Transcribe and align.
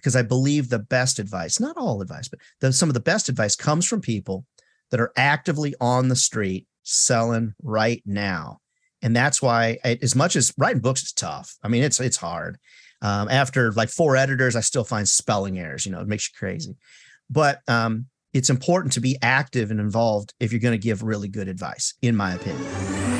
because 0.00 0.16
I 0.16 0.22
believe 0.22 0.68
the 0.68 0.78
best 0.78 1.18
advice, 1.18 1.60
not 1.60 1.76
all 1.76 2.00
advice, 2.02 2.28
but 2.28 2.40
the, 2.60 2.72
some 2.72 2.88
of 2.88 2.94
the 2.94 3.00
best 3.00 3.28
advice 3.28 3.54
comes 3.54 3.86
from 3.86 4.00
people 4.00 4.46
that 4.90 5.00
are 5.00 5.12
actively 5.16 5.74
on 5.80 6.08
the 6.08 6.16
street 6.16 6.66
selling 6.82 7.54
right 7.62 8.02
now. 8.06 8.58
And 9.02 9.14
that's 9.14 9.40
why, 9.40 9.78
I, 9.84 9.98
as 10.02 10.14
much 10.14 10.36
as 10.36 10.52
writing 10.58 10.82
books 10.82 11.02
is 11.02 11.12
tough, 11.12 11.56
I 11.62 11.68
mean, 11.68 11.82
it's 11.82 12.00
it's 12.00 12.18
hard. 12.18 12.58
Um, 13.02 13.28
after 13.30 13.72
like 13.72 13.88
four 13.88 14.16
editors, 14.16 14.56
I 14.56 14.60
still 14.60 14.84
find 14.84 15.08
spelling 15.08 15.58
errors. 15.58 15.86
You 15.86 15.92
know, 15.92 16.00
it 16.00 16.08
makes 16.08 16.28
you 16.28 16.34
crazy. 16.38 16.76
But 17.30 17.60
um, 17.66 18.06
it's 18.34 18.50
important 18.50 18.92
to 18.94 19.00
be 19.00 19.16
active 19.22 19.70
and 19.70 19.80
involved 19.80 20.34
if 20.38 20.52
you're 20.52 20.60
going 20.60 20.78
to 20.78 20.82
give 20.82 21.02
really 21.02 21.28
good 21.28 21.48
advice, 21.48 21.94
in 22.02 22.14
my 22.14 22.34
opinion. 22.34 23.19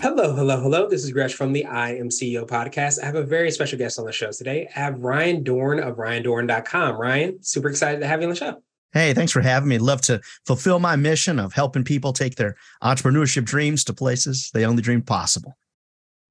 Hello, 0.00 0.34
hello, 0.34 0.60
hello. 0.60 0.88
This 0.88 1.04
is 1.04 1.10
Gresh 1.10 1.32
from 1.32 1.54
the 1.54 1.64
I 1.64 1.94
Am 1.94 2.10
CEO 2.10 2.46
podcast. 2.46 3.02
I 3.02 3.06
have 3.06 3.14
a 3.14 3.22
very 3.22 3.50
special 3.50 3.78
guest 3.78 3.98
on 3.98 4.04
the 4.04 4.12
show 4.12 4.30
today. 4.30 4.68
I 4.76 4.78
have 4.78 5.00
Ryan 5.00 5.42
Dohrn 5.42 5.82
of 5.82 5.96
RyanDohrn.com. 5.96 6.96
Ryan, 6.96 7.42
super 7.42 7.70
excited 7.70 8.00
to 8.00 8.06
have 8.06 8.20
you 8.20 8.26
on 8.26 8.30
the 8.30 8.36
show. 8.36 8.62
Hey, 8.92 9.14
thanks 9.14 9.32
for 9.32 9.40
having 9.40 9.70
me. 9.70 9.78
Love 9.78 10.02
to 10.02 10.20
fulfill 10.44 10.80
my 10.80 10.96
mission 10.96 11.38
of 11.38 11.54
helping 11.54 11.82
people 11.82 12.12
take 12.12 12.36
their 12.36 12.56
entrepreneurship 12.82 13.44
dreams 13.44 13.84
to 13.84 13.94
places 13.94 14.50
they 14.52 14.66
only 14.66 14.82
dreamed 14.82 15.06
possible. 15.06 15.56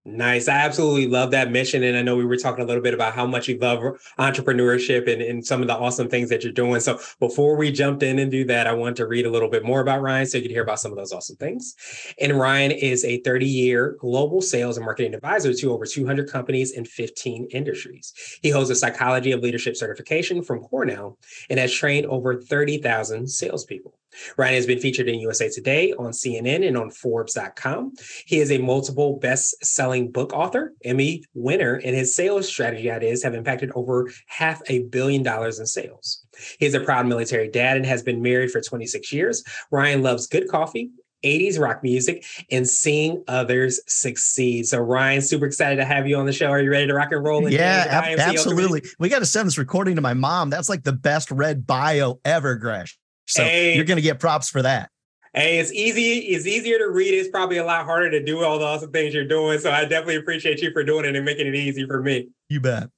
Nice. 0.07 0.47
I 0.47 0.57
absolutely 0.57 1.07
love 1.07 1.31
that 1.31 1.51
mission. 1.51 1.81
And 1.81 1.97
I 1.97 2.03
know 2.03 2.15
we 2.15 2.25
were 2.25 2.37
talking 2.37 2.63
a 2.63 2.67
little 2.67 2.83
bit 2.83 2.93
about 2.93 3.15
how 3.15 3.25
much 3.25 3.47
you 3.47 3.57
love 3.57 3.79
entrepreneurship 4.19 5.11
and, 5.11 5.19
and 5.19 5.43
some 5.43 5.61
of 5.61 5.67
the 5.67 5.75
awesome 5.75 6.09
things 6.09 6.29
that 6.29 6.43
you're 6.43 6.53
doing. 6.53 6.79
So 6.79 6.99
before 7.19 7.57
we 7.57 7.71
jumped 7.71 8.03
in 8.03 8.19
and 8.19 8.29
do 8.29 8.45
that, 8.45 8.67
I 8.67 8.73
want 8.73 8.97
to 8.97 9.07
read 9.07 9.25
a 9.25 9.31
little 9.31 9.49
bit 9.49 9.65
more 9.65 9.81
about 9.81 10.03
Ryan 10.03 10.27
so 10.27 10.37
you 10.37 10.43
can 10.43 10.51
hear 10.51 10.61
about 10.61 10.79
some 10.79 10.91
of 10.91 10.97
those 10.99 11.11
awesome 11.11 11.37
things. 11.37 11.73
And 12.21 12.37
Ryan 12.37 12.69
is 12.69 13.03
a 13.03 13.19
30 13.21 13.47
year 13.47 13.97
global 13.99 14.41
sales 14.41 14.77
and 14.77 14.85
marketing 14.85 15.15
advisor 15.15 15.55
to 15.55 15.73
over 15.73 15.87
200 15.87 16.29
companies 16.29 16.73
in 16.73 16.85
15 16.85 17.47
industries. 17.51 18.13
He 18.43 18.51
holds 18.51 18.69
a 18.69 18.75
psychology 18.75 19.31
of 19.31 19.41
leadership 19.41 19.75
certification 19.75 20.43
from 20.43 20.59
Cornell 20.59 21.17
and 21.49 21.59
has 21.59 21.73
trained 21.73 22.05
over 22.05 22.39
30,000 22.39 23.27
salespeople. 23.27 23.95
Ryan 24.37 24.55
has 24.55 24.65
been 24.65 24.79
featured 24.79 25.07
in 25.07 25.19
USA 25.19 25.49
Today, 25.49 25.93
on 25.93 26.11
CNN, 26.11 26.67
and 26.67 26.77
on 26.77 26.89
Forbes.com. 26.91 27.93
He 28.25 28.39
is 28.39 28.51
a 28.51 28.57
multiple 28.57 29.17
best 29.19 29.63
selling 29.63 30.11
book 30.11 30.33
author, 30.33 30.73
Emmy 30.83 31.23
winner, 31.33 31.75
and 31.75 31.95
his 31.95 32.15
sales 32.15 32.47
strategy 32.47 32.89
ideas 32.89 33.23
have 33.23 33.33
impacted 33.33 33.71
over 33.75 34.09
half 34.27 34.61
a 34.67 34.83
billion 34.83 35.23
dollars 35.23 35.59
in 35.59 35.65
sales. 35.65 36.25
He 36.59 36.65
is 36.65 36.73
a 36.73 36.79
proud 36.79 37.07
military 37.07 37.49
dad 37.49 37.77
and 37.77 37.85
has 37.85 38.03
been 38.03 38.21
married 38.21 38.51
for 38.51 38.61
26 38.61 39.11
years. 39.13 39.43
Ryan 39.71 40.01
loves 40.01 40.27
good 40.27 40.47
coffee 40.47 40.91
80s 41.25 41.59
rock 41.59 41.83
music 41.83 42.23
and 42.51 42.67
seeing 42.69 43.23
others 43.27 43.79
succeed. 43.87 44.67
So, 44.67 44.79
Ryan, 44.79 45.21
super 45.21 45.45
excited 45.45 45.77
to 45.77 45.85
have 45.85 46.07
you 46.07 46.17
on 46.17 46.25
the 46.25 46.31
show. 46.31 46.47
Are 46.47 46.61
you 46.61 46.69
ready 46.69 46.87
to 46.87 46.93
rock 46.93 47.11
and 47.11 47.23
roll? 47.23 47.49
Yeah, 47.49 47.87
ab- 47.89 48.19
absolutely. 48.19 48.83
We 48.99 49.09
got 49.09 49.19
to 49.19 49.25
send 49.25 49.47
this 49.47 49.57
recording 49.57 49.95
to 49.95 50.01
my 50.01 50.13
mom. 50.13 50.49
That's 50.49 50.69
like 50.69 50.83
the 50.83 50.93
best 50.93 51.31
read 51.31 51.65
bio 51.65 52.19
ever, 52.23 52.55
Gresh. 52.55 52.97
So 53.25 53.43
hey, 53.43 53.75
you're 53.75 53.85
going 53.85 53.97
to 53.97 54.01
get 54.01 54.19
props 54.19 54.49
for 54.49 54.61
that. 54.61 54.89
Hey, 55.33 55.59
it's 55.59 55.73
easy. 55.73 56.19
It's 56.19 56.47
easier 56.47 56.77
to 56.77 56.89
read. 56.89 57.13
It's 57.13 57.29
probably 57.29 57.57
a 57.57 57.65
lot 57.65 57.85
harder 57.85 58.09
to 58.11 58.23
do 58.23 58.43
all 58.43 58.57
the 58.57 58.65
awesome 58.65 58.91
things 58.91 59.13
you're 59.13 59.27
doing. 59.27 59.59
So 59.59 59.69
I 59.69 59.81
definitely 59.81 60.15
appreciate 60.15 60.61
you 60.61 60.71
for 60.71 60.83
doing 60.83 61.05
it 61.05 61.15
and 61.15 61.25
making 61.25 61.47
it 61.47 61.55
easy 61.55 61.85
for 61.85 62.01
me. 62.01 62.29
You 62.47 62.61
bet. 62.61 62.89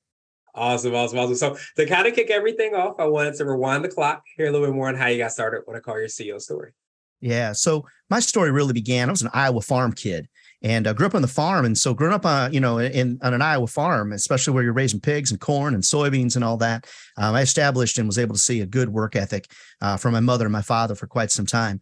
Awesome, 0.54 0.94
awesome, 0.94 1.20
awesome. 1.20 1.36
So 1.36 1.58
to 1.78 1.86
kind 1.86 2.08
of 2.08 2.14
kick 2.14 2.30
everything 2.30 2.76
off, 2.76 2.96
I 3.00 3.06
wanted 3.06 3.36
to 3.36 3.46
rewind 3.46 3.84
the 3.84 3.90
clock, 3.90 4.24
hear 4.36 4.48
a 4.48 4.52
little 4.52 4.68
bit 4.68 4.76
more 4.76 4.88
on 4.88 4.96
how 4.96 5.08
you 5.08 5.18
got 5.18 5.32
started. 5.32 5.62
What 5.66 5.78
I 5.78 5.80
call 5.80 5.98
your 5.98 6.08
CEO 6.08 6.40
story. 6.40 6.74
Yeah. 7.22 7.54
So 7.54 7.86
my 8.10 8.20
story 8.20 8.52
really 8.52 8.74
began. 8.74 9.10
I 9.10 9.12
was 9.12 9.22
an 9.24 9.30
Iowa 9.34 9.62
farm 9.62 9.94
kid 9.94 10.28
and 10.62 10.88
uh, 10.88 10.94
grew 10.94 11.06
up 11.06 11.16
on 11.16 11.22
the 11.22 11.28
farm. 11.28 11.66
And 11.66 11.78
so 11.78 11.94
growing 11.94 12.13
up, 12.13 12.25
uh, 12.25 12.50
you 12.51 12.59
know, 12.59 12.79
in 12.79 13.19
on 13.22 13.34
an 13.34 13.41
Iowa 13.41 13.68
farm, 13.68 14.12
especially 14.12 14.53
where 14.53 14.63
you're 14.63 14.73
raising 14.73 15.00
pigs 15.00 15.31
and 15.31 15.40
corn 15.40 15.73
and 15.73 15.84
soybeans 15.84 16.35
and 16.35 16.44
all 16.44 16.57
that, 16.57 16.88
um, 17.18 17.35
I 17.35 17.41
established 17.41 17.97
and 17.97 18.07
was 18.07 18.18
able 18.18 18.35
to 18.35 18.41
see 18.41 18.62
a 18.62 18.66
good 18.66 18.90
work 18.90 19.16
ethic 19.16 19.50
uh, 19.81 19.97
from 19.97 20.13
my 20.13 20.19
mother 20.19 20.45
and 20.45 20.53
my 20.53 20.62
father 20.62 20.95
for 20.95 21.07
quite 21.07 21.31
some 21.31 21.45
time. 21.45 21.79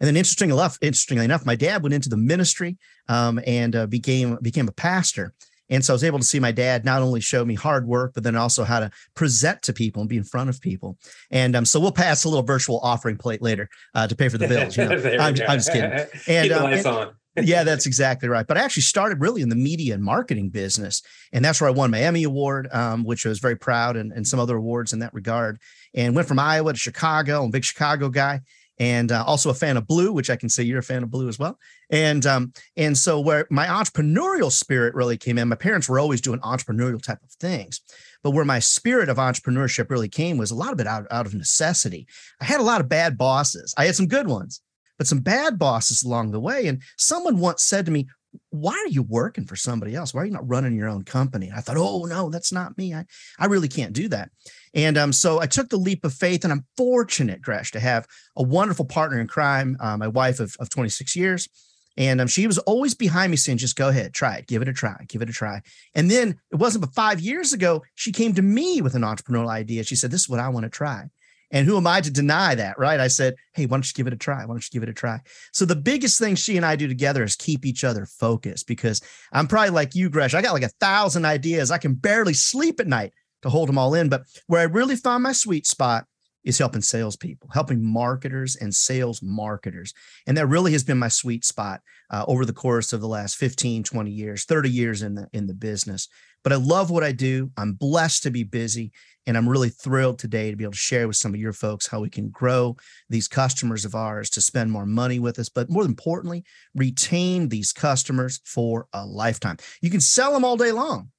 And 0.00 0.06
then, 0.06 0.16
interesting 0.16 0.50
enough, 0.50 0.78
interestingly 0.80 1.24
enough, 1.24 1.44
my 1.44 1.56
dad 1.56 1.82
went 1.82 1.94
into 1.94 2.08
the 2.08 2.16
ministry 2.16 2.78
um, 3.08 3.40
and 3.46 3.74
uh, 3.74 3.86
became 3.86 4.38
became 4.42 4.68
a 4.68 4.72
pastor. 4.72 5.34
And 5.70 5.84
so 5.84 5.92
I 5.92 5.96
was 5.96 6.04
able 6.04 6.18
to 6.18 6.24
see 6.24 6.40
my 6.40 6.52
dad 6.52 6.86
not 6.86 7.02
only 7.02 7.20
show 7.20 7.44
me 7.44 7.54
hard 7.54 7.86
work, 7.86 8.12
but 8.14 8.22
then 8.22 8.36
also 8.36 8.64
how 8.64 8.80
to 8.80 8.90
present 9.14 9.60
to 9.62 9.74
people 9.74 10.00
and 10.00 10.08
be 10.08 10.16
in 10.16 10.24
front 10.24 10.48
of 10.48 10.62
people. 10.62 10.96
And 11.30 11.54
um, 11.54 11.66
so 11.66 11.78
we'll 11.78 11.92
pass 11.92 12.24
a 12.24 12.28
little 12.30 12.42
virtual 12.42 12.80
offering 12.82 13.18
plate 13.18 13.42
later 13.42 13.68
uh, 13.94 14.06
to 14.06 14.16
pay 14.16 14.30
for 14.30 14.38
the 14.38 14.48
bills. 14.48 14.78
You 14.78 14.88
know? 14.88 14.96
I'm, 15.20 15.36
I'm, 15.46 15.58
just 15.58 15.70
kidding. 15.70 15.90
And, 16.26 16.48
Keep 16.48 16.52
the 16.52 16.56
um, 16.56 16.62
lights 16.62 16.86
and, 16.86 16.96
on 16.96 17.14
yeah, 17.42 17.64
that's 17.64 17.86
exactly 17.86 18.28
right. 18.28 18.46
But 18.46 18.58
I 18.58 18.62
actually 18.62 18.82
started 18.82 19.20
really 19.20 19.42
in 19.42 19.48
the 19.48 19.56
media 19.56 19.94
and 19.94 20.02
marketing 20.02 20.50
business. 20.50 21.02
And 21.32 21.44
that's 21.44 21.60
where 21.60 21.68
I 21.68 21.72
won 21.72 21.90
my 21.90 22.00
Emmy 22.00 22.24
Award, 22.24 22.68
um, 22.72 23.04
which 23.04 23.26
I 23.26 23.28
was 23.28 23.38
very 23.38 23.56
proud 23.56 23.96
and, 23.96 24.12
and 24.12 24.26
some 24.26 24.40
other 24.40 24.56
awards 24.56 24.92
in 24.92 24.98
that 25.00 25.14
regard. 25.14 25.58
And 25.94 26.14
went 26.14 26.28
from 26.28 26.38
Iowa 26.38 26.72
to 26.72 26.78
Chicago. 26.78 27.42
I'm 27.42 27.48
a 27.48 27.52
big 27.52 27.64
Chicago 27.64 28.08
guy 28.08 28.42
and 28.78 29.10
uh, 29.10 29.24
also 29.26 29.50
a 29.50 29.54
fan 29.54 29.76
of 29.76 29.86
blue, 29.86 30.12
which 30.12 30.30
I 30.30 30.36
can 30.36 30.48
say 30.48 30.62
you're 30.62 30.78
a 30.78 30.82
fan 30.84 31.02
of 31.02 31.10
blue 31.10 31.28
as 31.28 31.38
well. 31.38 31.58
And 31.90 32.24
um, 32.26 32.52
and 32.76 32.96
so 32.96 33.20
where 33.20 33.46
my 33.50 33.66
entrepreneurial 33.66 34.52
spirit 34.52 34.94
really 34.94 35.16
came 35.16 35.38
in, 35.38 35.48
my 35.48 35.56
parents 35.56 35.88
were 35.88 35.98
always 35.98 36.20
doing 36.20 36.40
entrepreneurial 36.40 37.02
type 37.02 37.22
of 37.22 37.30
things, 37.32 37.80
but 38.22 38.30
where 38.30 38.44
my 38.44 38.58
spirit 38.58 39.08
of 39.08 39.16
entrepreneurship 39.16 39.90
really 39.90 40.08
came 40.08 40.38
was 40.38 40.50
a 40.50 40.54
lot 40.54 40.72
of 40.72 40.80
it 40.80 40.86
out, 40.86 41.06
out 41.10 41.26
of 41.26 41.34
necessity. 41.34 42.06
I 42.40 42.44
had 42.44 42.60
a 42.60 42.64
lot 42.64 42.80
of 42.80 42.88
bad 42.88 43.18
bosses. 43.18 43.74
I 43.76 43.86
had 43.86 43.96
some 43.96 44.06
good 44.06 44.28
ones, 44.28 44.60
but 44.98 45.06
some 45.06 45.20
bad 45.20 45.58
bosses 45.58 46.02
along 46.02 46.32
the 46.32 46.40
way. 46.40 46.66
And 46.66 46.82
someone 46.96 47.38
once 47.38 47.62
said 47.62 47.86
to 47.86 47.92
me, 47.92 48.08
why 48.50 48.72
are 48.72 48.90
you 48.90 49.02
working 49.02 49.46
for 49.46 49.56
somebody 49.56 49.94
else? 49.94 50.12
Why 50.12 50.22
are 50.22 50.26
you 50.26 50.32
not 50.32 50.48
running 50.48 50.76
your 50.76 50.88
own 50.88 51.02
company? 51.02 51.48
And 51.48 51.56
I 51.56 51.60
thought, 51.60 51.76
oh 51.78 52.04
no, 52.04 52.30
that's 52.30 52.52
not 52.52 52.76
me. 52.76 52.94
I, 52.94 53.04
I 53.38 53.46
really 53.46 53.68
can't 53.68 53.92
do 53.92 54.08
that. 54.08 54.30
And 54.74 54.98
um, 54.98 55.12
so 55.12 55.40
I 55.40 55.46
took 55.46 55.70
the 55.70 55.76
leap 55.76 56.04
of 56.04 56.12
faith, 56.12 56.44
and 56.44 56.52
I'm 56.52 56.66
fortunate, 56.76 57.40
Gresh, 57.40 57.70
to 57.72 57.80
have 57.80 58.06
a 58.36 58.42
wonderful 58.42 58.84
partner 58.84 59.18
in 59.18 59.26
crime, 59.26 59.76
uh, 59.80 59.96
my 59.96 60.08
wife 60.08 60.40
of, 60.40 60.54
of 60.60 60.68
26 60.68 61.16
years. 61.16 61.48
And 61.96 62.20
um, 62.20 62.28
she 62.28 62.46
was 62.46 62.58
always 62.58 62.94
behind 62.94 63.30
me 63.30 63.36
saying, 63.36 63.58
just 63.58 63.76
go 63.76 63.88
ahead, 63.88 64.14
try 64.14 64.36
it, 64.36 64.46
give 64.46 64.62
it 64.62 64.68
a 64.68 64.72
try, 64.72 64.96
give 65.08 65.20
it 65.20 65.28
a 65.28 65.32
try. 65.32 65.62
And 65.96 66.08
then 66.08 66.38
it 66.52 66.56
wasn't 66.56 66.84
but 66.84 66.94
five 66.94 67.20
years 67.20 67.52
ago, 67.52 67.82
she 67.96 68.12
came 68.12 68.34
to 68.34 68.42
me 68.42 68.80
with 68.80 68.94
an 68.94 69.02
entrepreneurial 69.02 69.50
idea. 69.50 69.82
She 69.82 69.96
said, 69.96 70.12
This 70.12 70.22
is 70.22 70.28
what 70.28 70.38
I 70.38 70.48
want 70.48 70.64
to 70.64 70.70
try. 70.70 71.06
And 71.50 71.66
who 71.66 71.76
am 71.76 71.86
I 71.86 72.00
to 72.00 72.10
deny 72.10 72.54
that, 72.54 72.78
right? 72.78 73.00
I 73.00 73.08
said, 73.08 73.34
Hey, 73.54 73.66
why 73.66 73.76
don't 73.76 73.86
you 73.86 73.94
give 73.94 74.06
it 74.06 74.12
a 74.12 74.16
try? 74.16 74.40
Why 74.40 74.54
don't 74.54 74.64
you 74.64 74.80
give 74.80 74.82
it 74.82 74.90
a 74.90 74.94
try? 74.94 75.20
So 75.52 75.64
the 75.64 75.76
biggest 75.76 76.18
thing 76.18 76.34
she 76.34 76.56
and 76.56 76.66
I 76.66 76.76
do 76.76 76.88
together 76.88 77.24
is 77.24 77.36
keep 77.36 77.64
each 77.64 77.84
other 77.84 78.06
focused 78.06 78.66
because 78.66 79.00
I'm 79.32 79.46
probably 79.46 79.70
like 79.70 79.94
you, 79.94 80.10
Gresh. 80.10 80.34
I 80.34 80.42
got 80.42 80.52
like 80.52 80.62
a 80.62 80.68
thousand 80.80 81.24
ideas. 81.24 81.70
I 81.70 81.78
can 81.78 81.94
barely 81.94 82.34
sleep 82.34 82.80
at 82.80 82.86
night 82.86 83.12
to 83.42 83.50
hold 83.50 83.68
them 83.68 83.78
all 83.78 83.94
in. 83.94 84.08
But 84.08 84.22
where 84.46 84.60
I 84.60 84.64
really 84.64 84.96
found 84.96 85.22
my 85.22 85.32
sweet 85.32 85.66
spot 85.66 86.04
is 86.44 86.58
helping 86.58 86.80
salespeople, 86.80 87.50
helping 87.52 87.84
marketers 87.84 88.56
and 88.56 88.74
sales 88.74 89.20
marketers. 89.22 89.92
And 90.26 90.36
that 90.36 90.46
really 90.46 90.72
has 90.72 90.84
been 90.84 90.98
my 90.98 91.08
sweet 91.08 91.44
spot 91.44 91.80
uh, 92.10 92.24
over 92.28 92.44
the 92.44 92.52
course 92.52 92.92
of 92.92 93.00
the 93.00 93.08
last 93.08 93.36
15, 93.36 93.82
20 93.82 94.10
years, 94.10 94.44
30 94.44 94.70
years 94.70 95.02
in 95.02 95.14
the 95.14 95.28
in 95.32 95.46
the 95.46 95.54
business. 95.54 96.08
But 96.48 96.54
I 96.54 96.60
love 96.60 96.88
what 96.90 97.04
I 97.04 97.12
do. 97.12 97.50
I'm 97.58 97.74
blessed 97.74 98.22
to 98.22 98.30
be 98.30 98.42
busy. 98.42 98.90
And 99.26 99.36
I'm 99.36 99.46
really 99.46 99.68
thrilled 99.68 100.18
today 100.18 100.50
to 100.50 100.56
be 100.56 100.64
able 100.64 100.72
to 100.72 100.78
share 100.78 101.06
with 101.06 101.16
some 101.16 101.34
of 101.34 101.40
your 101.40 101.52
folks 101.52 101.86
how 101.86 102.00
we 102.00 102.08
can 102.08 102.30
grow 102.30 102.78
these 103.10 103.28
customers 103.28 103.84
of 103.84 103.94
ours 103.94 104.30
to 104.30 104.40
spend 104.40 104.72
more 104.72 104.86
money 104.86 105.18
with 105.18 105.38
us, 105.38 105.50
but 105.50 105.68
more 105.68 105.84
importantly, 105.84 106.44
retain 106.74 107.50
these 107.50 107.70
customers 107.74 108.40
for 108.46 108.86
a 108.94 109.04
lifetime. 109.04 109.58
You 109.82 109.90
can 109.90 110.00
sell 110.00 110.32
them 110.32 110.42
all 110.42 110.56
day 110.56 110.72
long, 110.72 111.10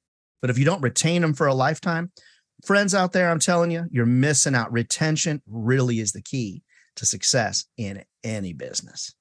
but 0.42 0.50
if 0.50 0.58
you 0.58 0.66
don't 0.66 0.82
retain 0.82 1.22
them 1.22 1.36
for 1.36 1.46
a 1.46 1.54
lifetime, 1.54 2.12
friends 2.66 2.96
out 2.96 3.12
there, 3.12 3.30
I'm 3.30 3.38
telling 3.38 3.70
you, 3.70 3.86
you're 3.92 4.08
missing 4.08 4.56
out. 4.56 4.74
Retention 4.74 5.44
really 5.46 6.00
is 6.00 6.12
the 6.12 6.24
key 6.24 6.64
to 6.96 7.06
success 7.06 7.66
in 7.78 8.04
any 8.24 8.54
business. 8.54 9.14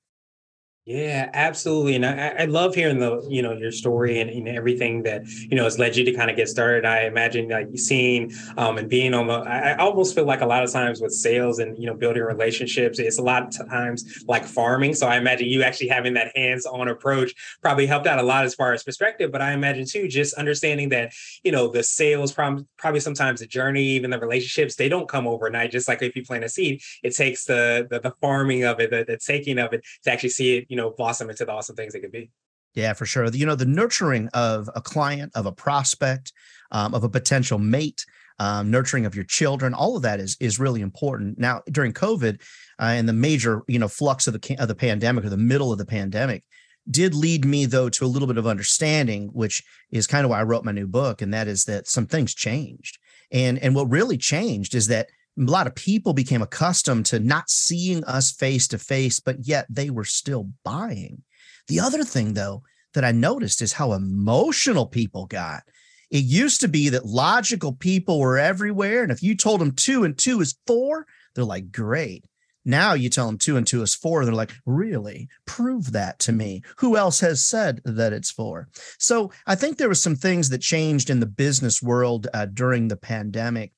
Yeah, 0.89 1.29
absolutely. 1.35 1.97
And 1.97 2.07
I, 2.07 2.29
I 2.29 2.45
love 2.47 2.75
hearing 2.75 2.99
the, 2.99 3.21
you 3.29 3.43
know, 3.43 3.53
your 3.53 3.71
story 3.71 4.21
and, 4.23 4.31
and 4.31 4.49
everything 4.49 5.03
that, 5.03 5.29
you 5.29 5.55
know, 5.55 5.65
has 5.65 5.79
led 5.79 5.95
you 5.99 6.05
to 6.07 6.13
kind 6.13 6.31
of 6.31 6.37
get 6.37 6.49
started. 6.49 6.87
I 6.87 7.03
imagine 7.03 7.47
like 7.51 7.69
seeing 7.77 8.33
um, 8.57 8.79
and 8.79 8.89
being 8.89 9.13
on 9.13 9.27
the, 9.27 9.35
I, 9.35 9.77
almost 9.77 10.15
feel 10.15 10.25
like 10.25 10.41
a 10.41 10.47
lot 10.47 10.65
of 10.65 10.73
times 10.73 11.03
with 11.03 11.13
sales 11.13 11.59
and, 11.59 11.77
you 11.77 11.85
know, 11.85 11.93
building 11.95 12.23
relationships, 12.23 12.99
it's 12.99 13.19
a 13.19 13.23
lot 13.23 13.43
of 13.61 13.69
times 13.69 14.25
like 14.29 14.47
farming. 14.47 14.95
So 14.95 15.07
I 15.07 15.19
imagine 15.19 15.49
you 15.49 15.63
actually 15.63 15.89
having 15.89 16.15
that 16.15 16.35
hands-on 16.35 16.89
approach 16.89 17.35
probably 17.61 17.85
helped 17.85 18.07
out 18.07 18.19
a 18.19 18.23
lot 18.23 18.47
as 18.47 18.55
far 18.55 18.73
as 18.73 18.83
perspective. 18.83 19.31
But 19.31 19.43
I 19.43 19.53
imagine 19.53 19.85
too, 19.85 20.09
just 20.09 20.33
understanding 20.37 20.89
that, 20.89 21.13
you 21.45 21.53
know, 21.53 21.69
the 21.69 21.83
sales 21.83 22.33
probably, 22.33 22.65
probably 22.79 23.01
sometimes 23.01 23.41
the 23.41 23.47
journey, 23.47 23.85
even 23.89 24.09
the 24.09 24.19
relationships, 24.19 24.77
they 24.77 24.89
don't 24.89 25.07
come 25.07 25.27
overnight. 25.27 25.71
Just 25.71 25.87
like 25.87 26.01
if 26.01 26.17
you 26.17 26.25
plant 26.25 26.45
a 26.45 26.49
seed, 26.49 26.81
it 27.03 27.15
takes 27.15 27.45
the, 27.45 27.87
the, 27.91 28.01
the 28.01 28.15
farming 28.23 28.65
of 28.65 28.81
it, 28.81 28.89
the, 28.91 29.05
the 29.07 29.19
taking 29.19 29.59
of 29.59 29.75
it 29.75 29.85
to 30.05 30.11
actually 30.11 30.31
see 30.31 30.57
it, 30.57 30.67
you 30.71 30.78
know, 30.79 30.91
blossom 30.91 31.29
into 31.29 31.45
the 31.45 31.53
awesome 31.53 31.77
things 31.77 31.95
it 31.95 32.01
could 32.01 32.13
be. 32.13 32.31
Yeah, 32.75 32.93
for 32.93 33.07
sure. 33.07 33.27
You 33.27 33.47
know, 33.47 33.55
the 33.55 33.67
nurturing 33.67 34.29
of 34.35 34.71
a 34.75 34.81
client, 34.81 35.33
of 35.35 35.47
a 35.47 35.53
prospect, 35.53 36.33
um, 36.71 36.95
of 36.95 37.05
a 37.05 37.09
potential 37.09 37.59
mate, 37.59 38.05
um, 38.39 38.71
nurturing 38.71 39.05
of 39.05 39.15
your 39.15 39.25
children, 39.25 39.75
all 39.75 39.97
of 39.97 40.03
that 40.03 40.21
is 40.21 40.37
is 40.41 40.61
really 40.61 40.81
important. 40.81 41.39
Now, 41.39 41.63
during 41.71 41.93
COVID 41.93 42.41
uh, 42.79 42.83
and 42.83 43.09
the 43.09 43.13
major, 43.13 43.63
you 43.67 43.79
know, 43.79 43.89
flux 43.89 44.27
of 44.27 44.41
the 44.41 44.57
of 44.59 44.69
the 44.69 44.75
pandemic 44.75 45.25
or 45.25 45.31
the 45.31 45.37
middle 45.37 45.73
of 45.73 45.79
the 45.79 45.87
pandemic, 45.87 46.45
did 46.91 47.15
lead 47.15 47.45
me 47.45 47.67
though 47.67 47.89
to 47.89 48.05
a 48.05 48.07
little 48.07 48.29
bit 48.29 48.39
of 48.39 48.47
understanding, 48.47 49.29
which 49.33 49.65
is 49.91 50.07
kind 50.07 50.25
of 50.25 50.31
why 50.31 50.41
I 50.41 50.45
wrote 50.45 50.65
my 50.65 50.73
new 50.73 50.87
book, 50.87 51.21
and 51.21 51.35
that 51.35 51.49
is 51.49 51.65
that 51.65 51.89
some 51.89 52.07
things 52.07 52.35
changed. 52.35 52.99
And 53.33 53.59
and 53.59 53.75
what 53.75 53.91
really 53.91 54.17
changed 54.17 54.75
is 54.75 54.87
that 54.87 55.09
a 55.39 55.51
lot 55.51 55.67
of 55.67 55.75
people 55.75 56.13
became 56.13 56.43
accustomed 56.43 57.07
to 57.07 57.21
not 57.21 57.49
seeing 57.49 58.05
us 58.05 58.33
face 58.33 58.67
to 58.69 58.79
face, 58.79 59.21
but 59.21 59.47
yet 59.47 59.67
they 59.69 59.91
were 59.91 60.05
still 60.05 60.51
buying. 60.65 61.23
The 61.69 61.81
other 61.81 62.03
thing, 62.03 62.35
though, 62.35 62.63
that 62.95 63.05
I 63.05 63.13
noticed 63.13 63.63
is 63.63 63.75
how 63.75 63.93
emotional 63.93 64.87
people 64.87 65.27
got. 65.27 65.63
It 66.11 66.25
used 66.25 66.61
to 66.63 66.69
be 66.69 66.89
that 66.89 67.05
logical 67.05 67.73
people 67.73 68.19
were 68.19 68.39
everywhere. 68.39 69.03
And 69.03 69.13
if 69.13 69.23
you 69.23 69.37
told 69.37 69.61
them 69.61 69.73
two 69.73 70.05
and 70.05 70.17
two 70.17 70.41
is 70.41 70.59
four, 70.67 71.07
they're 71.35 71.45
like, 71.45 71.71
great. 71.71 72.25
Now 72.65 72.95
you 72.95 73.09
tell 73.09 73.27
them 73.27 73.39
two 73.39 73.57
and 73.57 73.67
two 73.67 73.83
is 73.83 73.95
four. 73.95 74.25
They're 74.25 74.35
like, 74.35 74.53
really? 74.67 75.29
Prove 75.47 75.93
that 75.93 76.19
to 76.21 76.33
me. 76.33 76.63
Who 76.79 76.97
else 76.97 77.21
has 77.21 77.43
said 77.43 77.81
that 77.85 78.13
it's 78.13 78.31
four? 78.31 78.69
So 78.99 79.31
I 79.47 79.55
think 79.55 79.77
there 79.77 79.89
was 79.89 80.03
some 80.03 80.17
things 80.17 80.49
that 80.51 80.61
changed 80.61 81.09
in 81.09 81.21
the 81.21 81.27
business 81.27 81.83
world 81.83 82.27
uh, 82.35 82.47
during 82.47 82.89
the 82.89 82.97
pandemic 82.97 83.73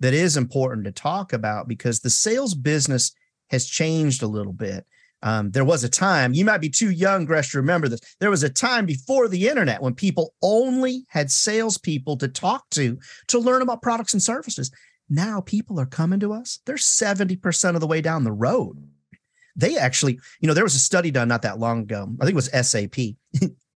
that 0.00 0.14
is 0.14 0.36
important 0.36 0.84
to 0.84 0.92
talk 0.92 1.32
about 1.32 1.68
because 1.68 2.00
the 2.00 2.10
sales 2.10 2.54
business 2.54 3.12
has 3.50 3.66
changed 3.66 4.22
a 4.22 4.26
little 4.26 4.52
bit. 4.52 4.86
Um, 5.22 5.50
there 5.50 5.64
was 5.64 5.82
a 5.82 5.88
time, 5.88 6.34
you 6.34 6.44
might 6.44 6.60
be 6.60 6.68
too 6.68 6.90
young, 6.90 7.24
Gresh, 7.24 7.50
to 7.52 7.58
remember 7.58 7.88
this. 7.88 8.00
There 8.20 8.30
was 8.30 8.42
a 8.42 8.50
time 8.50 8.86
before 8.86 9.28
the 9.28 9.48
internet 9.48 9.82
when 9.82 9.94
people 9.94 10.34
only 10.42 11.04
had 11.08 11.30
salespeople 11.30 12.18
to 12.18 12.28
talk 12.28 12.68
to 12.70 12.98
to 13.28 13.38
learn 13.38 13.62
about 13.62 13.82
products 13.82 14.12
and 14.12 14.22
services. 14.22 14.70
Now 15.08 15.40
people 15.40 15.80
are 15.80 15.86
coming 15.86 16.20
to 16.20 16.32
us. 16.32 16.60
They're 16.66 16.76
70% 16.76 17.74
of 17.74 17.80
the 17.80 17.86
way 17.86 18.00
down 18.00 18.24
the 18.24 18.32
road. 18.32 18.88
They 19.54 19.78
actually, 19.78 20.18
you 20.40 20.48
know, 20.48 20.54
there 20.54 20.64
was 20.64 20.74
a 20.74 20.80
study 20.80 21.10
done 21.10 21.28
not 21.28 21.42
that 21.42 21.58
long 21.58 21.80
ago. 21.82 22.08
I 22.20 22.24
think 22.24 22.34
it 22.34 22.36
was 22.36 22.68
SAP. 22.68 23.16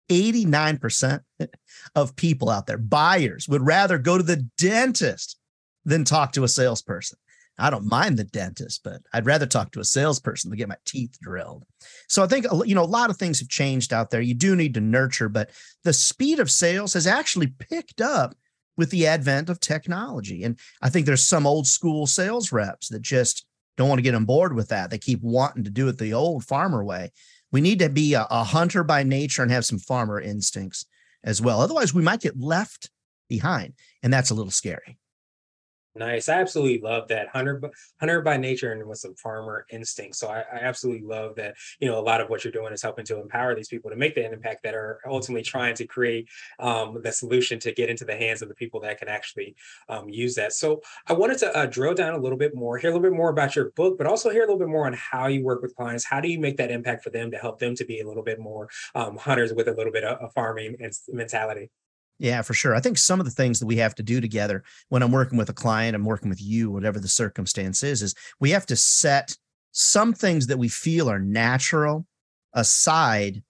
89% 0.09 1.19
of 1.95 2.15
people 2.15 2.49
out 2.49 2.67
there, 2.67 2.77
buyers, 2.77 3.47
would 3.47 3.65
rather 3.65 3.97
go 3.97 4.17
to 4.17 4.23
the 4.23 4.47
dentist 4.57 5.38
than 5.85 6.03
talk 6.03 6.33
to 6.33 6.43
a 6.43 6.47
salesperson. 6.47 7.17
I 7.59 7.69
don't 7.69 7.89
mind 7.89 8.17
the 8.17 8.23
dentist, 8.23 8.81
but 8.83 9.01
I'd 9.13 9.25
rather 9.25 9.45
talk 9.45 9.71
to 9.71 9.81
a 9.81 9.85
salesperson 9.85 10.49
to 10.49 10.57
get 10.57 10.69
my 10.69 10.77
teeth 10.85 11.17
drilled. 11.21 11.65
So 12.07 12.23
I 12.23 12.27
think 12.27 12.45
uh, 12.51 12.63
you 12.63 12.73
know 12.73 12.83
a 12.83 12.85
lot 12.85 13.09
of 13.09 13.17
things 13.17 13.39
have 13.39 13.49
changed 13.49 13.91
out 13.91 14.09
there. 14.09 14.21
You 14.21 14.33
do 14.33 14.55
need 14.55 14.73
to 14.75 14.81
nurture, 14.81 15.29
but 15.29 15.49
the 15.83 15.93
speed 15.93 16.39
of 16.39 16.49
sales 16.49 16.93
has 16.93 17.05
actually 17.05 17.47
picked 17.47 18.01
up 18.01 18.35
with 18.77 18.91
the 18.91 19.07
advent 19.07 19.49
of 19.49 19.59
technology. 19.59 20.45
And 20.45 20.57
I 20.81 20.89
think 20.89 21.05
there's 21.05 21.27
some 21.27 21.45
old 21.45 21.67
school 21.67 22.07
sales 22.07 22.53
reps 22.53 22.87
that 22.89 23.01
just 23.01 23.45
don't 23.75 23.89
want 23.89 23.99
to 23.99 24.03
get 24.03 24.15
on 24.15 24.23
board 24.23 24.55
with 24.55 24.69
that. 24.69 24.89
They 24.89 24.97
keep 24.97 25.21
wanting 25.21 25.65
to 25.65 25.69
do 25.69 25.89
it 25.89 25.97
the 25.97 26.13
old 26.13 26.45
farmer 26.45 26.83
way. 26.83 27.11
We 27.51 27.59
need 27.59 27.79
to 27.79 27.89
be 27.89 28.13
a, 28.13 28.25
a 28.29 28.43
hunter 28.43 28.83
by 28.85 29.03
nature 29.03 29.41
and 29.41 29.51
have 29.51 29.65
some 29.65 29.79
farmer 29.79 30.19
instincts 30.19 30.85
as 31.25 31.41
well. 31.41 31.59
Otherwise, 31.59 31.93
we 31.93 32.01
might 32.01 32.21
get 32.21 32.39
left 32.39 32.89
behind, 33.27 33.73
and 34.01 34.13
that's 34.13 34.29
a 34.29 34.33
little 34.33 34.51
scary. 34.51 34.97
Nice. 35.99 36.29
I 36.29 36.35
absolutely 36.35 36.79
love 36.79 37.09
that 37.09 37.27
hunter, 37.27 37.61
hunter 37.99 38.21
by 38.21 38.37
nature 38.37 38.71
and 38.71 38.87
with 38.87 38.99
some 38.99 39.15
farmer 39.15 39.65
instinct. 39.69 40.15
So 40.15 40.29
I, 40.29 40.39
I, 40.39 40.59
absolutely 40.61 41.05
love 41.05 41.35
that. 41.35 41.55
You 41.81 41.89
know, 41.89 41.99
a 41.99 42.01
lot 42.01 42.21
of 42.21 42.29
what 42.29 42.45
you're 42.45 42.53
doing 42.53 42.71
is 42.71 42.81
helping 42.81 43.03
to 43.07 43.19
empower 43.19 43.53
these 43.53 43.67
people 43.67 43.89
to 43.89 43.97
make 43.97 44.15
the 44.15 44.25
impact 44.31 44.63
that 44.63 44.75
are 44.75 45.01
ultimately 45.05 45.43
trying 45.43 45.75
to 45.75 45.85
create 45.85 46.29
um, 46.59 47.01
the 47.03 47.11
solution 47.11 47.59
to 47.59 47.73
get 47.73 47.89
into 47.89 48.05
the 48.05 48.15
hands 48.15 48.41
of 48.41 48.47
the 48.47 48.55
people 48.55 48.79
that 48.79 48.97
can 48.97 49.09
actually 49.09 49.57
um, 49.89 50.07
use 50.07 50.35
that. 50.35 50.53
So 50.53 50.81
I 51.05 51.11
wanted 51.11 51.39
to 51.39 51.53
uh, 51.53 51.65
drill 51.65 51.95
down 51.95 52.13
a 52.13 52.19
little 52.19 52.37
bit 52.37 52.55
more, 52.55 52.77
hear 52.77 52.91
a 52.91 52.93
little 52.93 53.09
bit 53.09 53.17
more 53.17 53.29
about 53.29 53.57
your 53.57 53.71
book, 53.71 53.97
but 53.97 54.07
also 54.07 54.29
hear 54.29 54.43
a 54.43 54.45
little 54.45 54.57
bit 54.57 54.69
more 54.69 54.87
on 54.87 54.93
how 54.93 55.27
you 55.27 55.43
work 55.43 55.61
with 55.61 55.75
clients. 55.75 56.05
How 56.05 56.21
do 56.21 56.29
you 56.29 56.39
make 56.39 56.55
that 56.57 56.71
impact 56.71 57.03
for 57.03 57.09
them 57.09 57.29
to 57.31 57.37
help 57.37 57.59
them 57.59 57.75
to 57.75 57.83
be 57.83 57.99
a 57.99 58.07
little 58.07 58.23
bit 58.23 58.39
more 58.39 58.69
um, 58.95 59.17
hunters 59.17 59.51
with 59.51 59.67
a 59.67 59.73
little 59.73 59.91
bit 59.91 60.05
of, 60.05 60.17
of 60.19 60.33
farming 60.33 60.77
mentality? 61.09 61.69
Yeah, 62.19 62.41
for 62.41 62.53
sure. 62.53 62.75
I 62.75 62.81
think 62.81 62.97
some 62.97 63.19
of 63.19 63.25
the 63.25 63.31
things 63.31 63.59
that 63.59 63.65
we 63.65 63.77
have 63.77 63.95
to 63.95 64.03
do 64.03 64.19
together 64.19 64.63
when 64.89 65.01
I'm 65.01 65.11
working 65.11 65.37
with 65.37 65.49
a 65.49 65.53
client, 65.53 65.95
I'm 65.95 66.05
working 66.05 66.29
with 66.29 66.41
you, 66.41 66.69
whatever 66.69 66.99
the 66.99 67.07
circumstance 67.07 67.81
is, 67.81 68.01
is 68.01 68.13
we 68.39 68.51
have 68.51 68.65
to 68.67 68.75
set 68.75 69.35
some 69.71 70.13
things 70.13 70.47
that 70.47 70.59
we 70.59 70.67
feel 70.67 71.09
are 71.09 71.19
natural 71.19 72.05
aside 72.53 73.41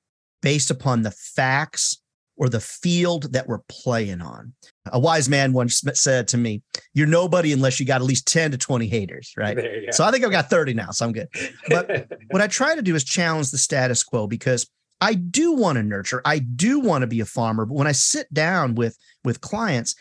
based 0.41 0.69
upon 0.69 1.01
the 1.01 1.11
facts 1.11 2.01
or 2.37 2.47
the 2.47 2.59
field 2.59 3.33
that 3.33 3.47
we're 3.47 3.59
playing 3.67 4.21
on. 4.21 4.53
A 4.91 4.99
wise 4.99 5.27
man 5.27 5.51
once 5.51 5.83
said 5.95 6.27
to 6.29 6.37
me, 6.37 6.61
You're 6.93 7.07
nobody 7.07 7.51
unless 7.51 7.79
you 7.79 7.85
got 7.85 8.01
at 8.01 8.07
least 8.07 8.27
10 8.27 8.51
to 8.51 8.57
20 8.57 8.87
haters, 8.87 9.33
right? 9.35 9.57
So 9.91 10.05
I 10.05 10.11
think 10.11 10.23
I've 10.23 10.31
got 10.31 10.49
30 10.49 10.73
now, 10.73 10.91
so 10.91 11.05
I'm 11.05 11.11
good. 11.11 11.27
But 11.67 12.07
what 12.29 12.41
I 12.41 12.47
try 12.47 12.75
to 12.75 12.81
do 12.81 12.95
is 12.95 13.03
challenge 13.03 13.51
the 13.51 13.57
status 13.57 14.03
quo 14.03 14.25
because 14.25 14.69
I 15.01 15.13
do 15.13 15.53
want 15.53 15.77
to 15.77 15.83
nurture. 15.83 16.21
I 16.25 16.39
do 16.39 16.79
want 16.79 17.03
to 17.03 17.07
be 17.07 17.21
a 17.21 17.25
farmer. 17.25 17.65
But 17.65 17.75
when 17.75 17.87
I 17.87 17.93
sit 17.93 18.33
down 18.33 18.75
with 18.75 18.97
with 19.23 19.41
clients 19.41 19.95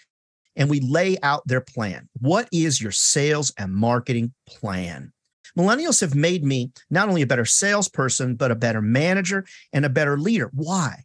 and 0.56 0.69
we 0.69 0.81
lay 0.81 1.17
out 1.23 1.47
their 1.47 1.61
plan, 1.61 2.09
what 2.21 2.49
is 2.53 2.81
your 2.81 2.91
sales 2.91 3.53
and 3.56 3.75
marketing 3.75 4.33
plan? 4.47 5.12
Millennials 5.56 6.00
have 6.00 6.15
made 6.15 6.45
me 6.45 6.73
not 6.91 7.09
only 7.09 7.23
a 7.23 7.27
better 7.27 7.45
salesperson, 7.45 8.35
but 8.35 8.50
a 8.50 8.56
better 8.56 8.83
manager 8.83 9.45
and 9.73 9.85
a 9.85 9.91
better 9.91 10.19
leader. 10.19 10.50
Why? 10.53 11.05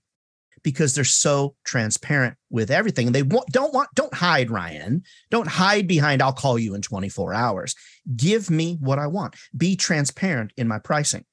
Because 0.64 0.96
they're 0.96 1.04
so 1.04 1.56
transparent 1.66 2.36
with 2.50 2.72
everything. 2.72 3.08
And 3.08 3.16
they 3.16 3.24
want, 3.24 3.48
don't 3.50 3.74
want, 3.74 3.90
don't 3.96 4.14
hide, 4.14 4.50
Ryan. 4.50 5.04
Don't 5.30 5.48
hide 5.48 5.88
behind, 5.88 6.22
I'll 6.22 6.34
call 6.34 6.60
you 6.60 6.76
in 6.76 6.82
24 6.82 7.34
hours. 7.34 7.76
Give 8.16 8.50
me 8.50 8.78
what 8.80 9.00
I 9.00 9.08
want. 9.08 9.36
Be 9.56 9.76
transparent 9.76 10.54
in 10.56 10.68
my 10.68 10.80
pricing 10.80 11.26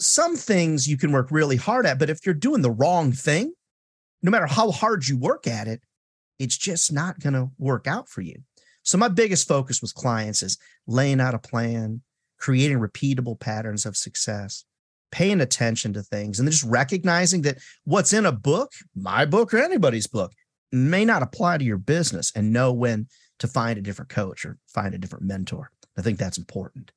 some 0.00 0.36
things 0.36 0.88
you 0.88 0.96
can 0.96 1.12
work 1.12 1.30
really 1.30 1.56
hard 1.56 1.86
at, 1.86 1.98
but 1.98 2.10
if 2.10 2.24
you're 2.24 2.34
doing 2.34 2.62
the 2.62 2.70
wrong 2.70 3.12
thing, 3.12 3.52
no 4.22 4.30
matter 4.30 4.46
how 4.46 4.70
hard 4.70 5.06
you 5.06 5.18
work 5.18 5.46
at 5.46 5.68
it, 5.68 5.80
it's 6.38 6.56
just 6.56 6.92
not 6.92 7.18
going 7.18 7.32
to 7.32 7.50
work 7.58 7.86
out 7.86 8.08
for 8.08 8.20
you. 8.20 8.36
So, 8.82 8.98
my 8.98 9.08
biggest 9.08 9.48
focus 9.48 9.82
with 9.82 9.94
clients 9.94 10.42
is 10.42 10.58
laying 10.86 11.20
out 11.20 11.34
a 11.34 11.38
plan, 11.38 12.02
creating 12.38 12.78
repeatable 12.78 13.38
patterns 13.38 13.86
of 13.86 13.96
success, 13.96 14.64
paying 15.10 15.40
attention 15.40 15.92
to 15.94 16.02
things, 16.02 16.38
and 16.38 16.48
just 16.48 16.62
recognizing 16.62 17.42
that 17.42 17.58
what's 17.84 18.12
in 18.12 18.26
a 18.26 18.32
book, 18.32 18.72
my 18.94 19.24
book 19.24 19.52
or 19.52 19.58
anybody's 19.58 20.06
book, 20.06 20.32
may 20.72 21.04
not 21.04 21.22
apply 21.22 21.58
to 21.58 21.64
your 21.64 21.78
business 21.78 22.32
and 22.34 22.52
know 22.52 22.72
when 22.72 23.08
to 23.38 23.48
find 23.48 23.78
a 23.78 23.82
different 23.82 24.10
coach 24.10 24.44
or 24.44 24.58
find 24.68 24.94
a 24.94 24.98
different 24.98 25.24
mentor. 25.24 25.70
I 25.96 26.02
think 26.02 26.18
that's 26.18 26.38
important. 26.38 26.92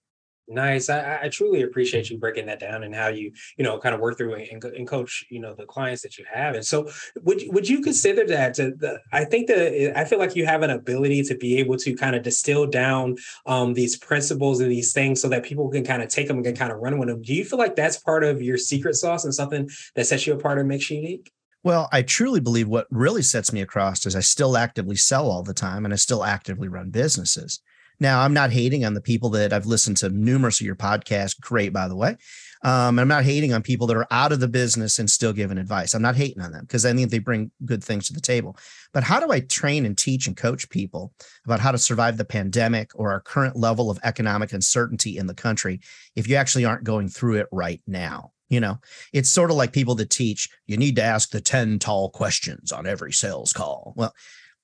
Nice. 0.50 0.90
I, 0.90 1.20
I, 1.24 1.30
truly 1.30 1.62
appreciate 1.62 2.10
you 2.10 2.18
breaking 2.18 2.48
that 2.48 2.60
down 2.60 2.82
and 2.82 2.96
how 2.96 3.10
you, 3.10 3.32
you 3.56 3.64
know, 3.64 3.78
kind 3.78 3.94
of 3.94 4.02
work 4.02 4.18
through 4.18 4.34
and, 4.34 4.64
and 4.64 4.88
coach, 4.88 5.24
you 5.30 5.40
know, 5.40 5.54
the 5.54 5.66
clients 5.66 6.02
that 6.02 6.18
you 6.18 6.26
have. 6.32 6.56
And 6.56 6.66
so, 6.66 6.90
would 7.22 7.44
would 7.50 7.70
you 7.70 7.82
consider 7.82 8.26
that? 8.26 8.56
To 8.56 8.72
the, 8.72 9.00
I 9.14 9.26
think 9.26 9.48
that 9.48 9.94
I 9.96 10.06
feel 10.06 10.18
like 10.18 10.36
you 10.36 10.48
have 10.48 10.64
an 10.64 10.72
ability 10.72 11.22
to 11.24 11.36
be 11.36 11.58
able 11.58 11.78
to 11.78 11.96
kind 11.96 12.16
of 12.16 12.24
distill 12.24 12.66
down 12.66 13.18
um, 13.46 13.76
these 13.76 13.96
principles 13.96 14.60
and 14.60 14.72
these 14.72 14.92
things 14.92 15.22
so 15.22 15.30
that 15.30 15.44
people 15.44 15.70
can 15.70 15.84
kind 15.84 16.02
of 16.02 16.10
take 16.10 16.28
them 16.28 16.38
and 16.38 16.46
can 16.46 16.56
kind 16.56 16.72
of 16.72 16.80
run 16.80 16.98
with 16.98 17.10
them. 17.10 17.22
Do 17.22 17.36
you 17.36 17.46
feel 17.46 17.60
like 17.60 17.76
that's 17.76 18.00
part 18.00 18.24
of 18.24 18.42
your 18.42 18.58
secret 18.58 18.96
sauce 18.96 19.26
and 19.26 19.36
something 19.36 19.70
that 19.96 20.08
sets 20.08 20.26
you 20.26 20.34
apart 20.34 20.58
and 20.58 20.68
makes 20.68 20.90
you 20.90 20.98
unique? 20.98 21.32
Well, 21.64 21.90
I 21.92 22.02
truly 22.02 22.40
believe 22.40 22.70
what 22.70 22.88
really 22.90 23.22
sets 23.22 23.52
me 23.52 23.62
across 23.62 24.06
is 24.06 24.16
I 24.16 24.22
still 24.22 24.56
actively 24.58 24.96
sell 24.96 25.30
all 25.30 25.44
the 25.44 25.54
time 25.54 25.86
and 25.86 25.94
I 25.94 25.98
still 25.98 26.24
actively 26.24 26.70
run 26.70 26.90
businesses. 26.90 27.60
Now, 28.00 28.22
I'm 28.22 28.34
not 28.34 28.52
hating 28.52 28.86
on 28.86 28.94
the 28.94 29.02
people 29.02 29.30
that 29.32 29.52
I've 29.52 29.66
listened 29.66 29.98
to 29.98 30.10
numerous 30.10 30.60
of 30.60 30.66
your 30.66 30.76
podcasts. 30.76 31.40
Great, 31.40 31.74
by 31.74 31.88
the 31.88 31.96
way. 31.96 32.16
Um, 32.62 33.00
I'm 33.00 33.08
not 33.08 33.24
hating 33.24 33.54
on 33.54 33.62
people 33.62 33.88
that 33.88 33.96
are 33.96 34.08
out 34.12 34.32
of 34.32 34.42
the 34.42 34.48
business 34.48 35.00
and 35.00 35.10
still 35.10 35.32
giving 35.32 35.58
advice. 35.58 35.94
I'm 35.94 36.02
not 36.02 36.18
hating 36.18 36.42
on 36.42 36.52
them 36.52 36.66
because 36.66 36.86
I 36.86 36.94
think 36.94 37.10
they 37.10 37.20
bring 37.20 37.52
good 37.66 37.84
things 37.84 38.08
to 38.08 38.14
the 38.14 38.20
table. 38.20 38.58
But 38.94 39.04
how 39.04 39.20
do 39.20 39.32
I 39.32 39.40
train 39.40 39.86
and 39.86 39.98
teach 39.98 40.28
and 40.28 40.36
coach 40.36 40.70
people 40.70 41.14
about 41.46 41.62
how 41.62 41.72
to 41.72 41.78
survive 41.78 42.18
the 42.18 42.26
pandemic 42.26 42.92
or 42.96 43.12
our 43.12 43.22
current 43.22 43.56
level 43.56 43.90
of 43.90 44.00
economic 44.04 44.52
uncertainty 44.52 45.18
in 45.18 45.28
the 45.28 45.34
country 45.34 45.80
if 46.16 46.28
you 46.28 46.36
actually 46.36 46.66
aren't 46.66 46.84
going 46.84 47.08
through 47.08 47.36
it 47.36 47.48
right 47.52 47.82
now? 47.88 48.32
You 48.50 48.60
know, 48.60 48.80
it's 49.14 49.30
sort 49.30 49.52
of 49.52 49.58
like 49.58 49.72
people 49.72 49.96
that 49.96 50.10
teach 50.10 50.50
you 50.66 50.76
need 50.76 50.96
to 50.96 51.04
ask 51.04 51.30
the 51.30 51.40
10 51.40 51.80
tall 51.80 52.10
questions 52.10 52.72
on 52.72 52.88
every 52.88 53.14
sales 53.14 53.54
call. 53.54 53.94
Well, 53.96 54.14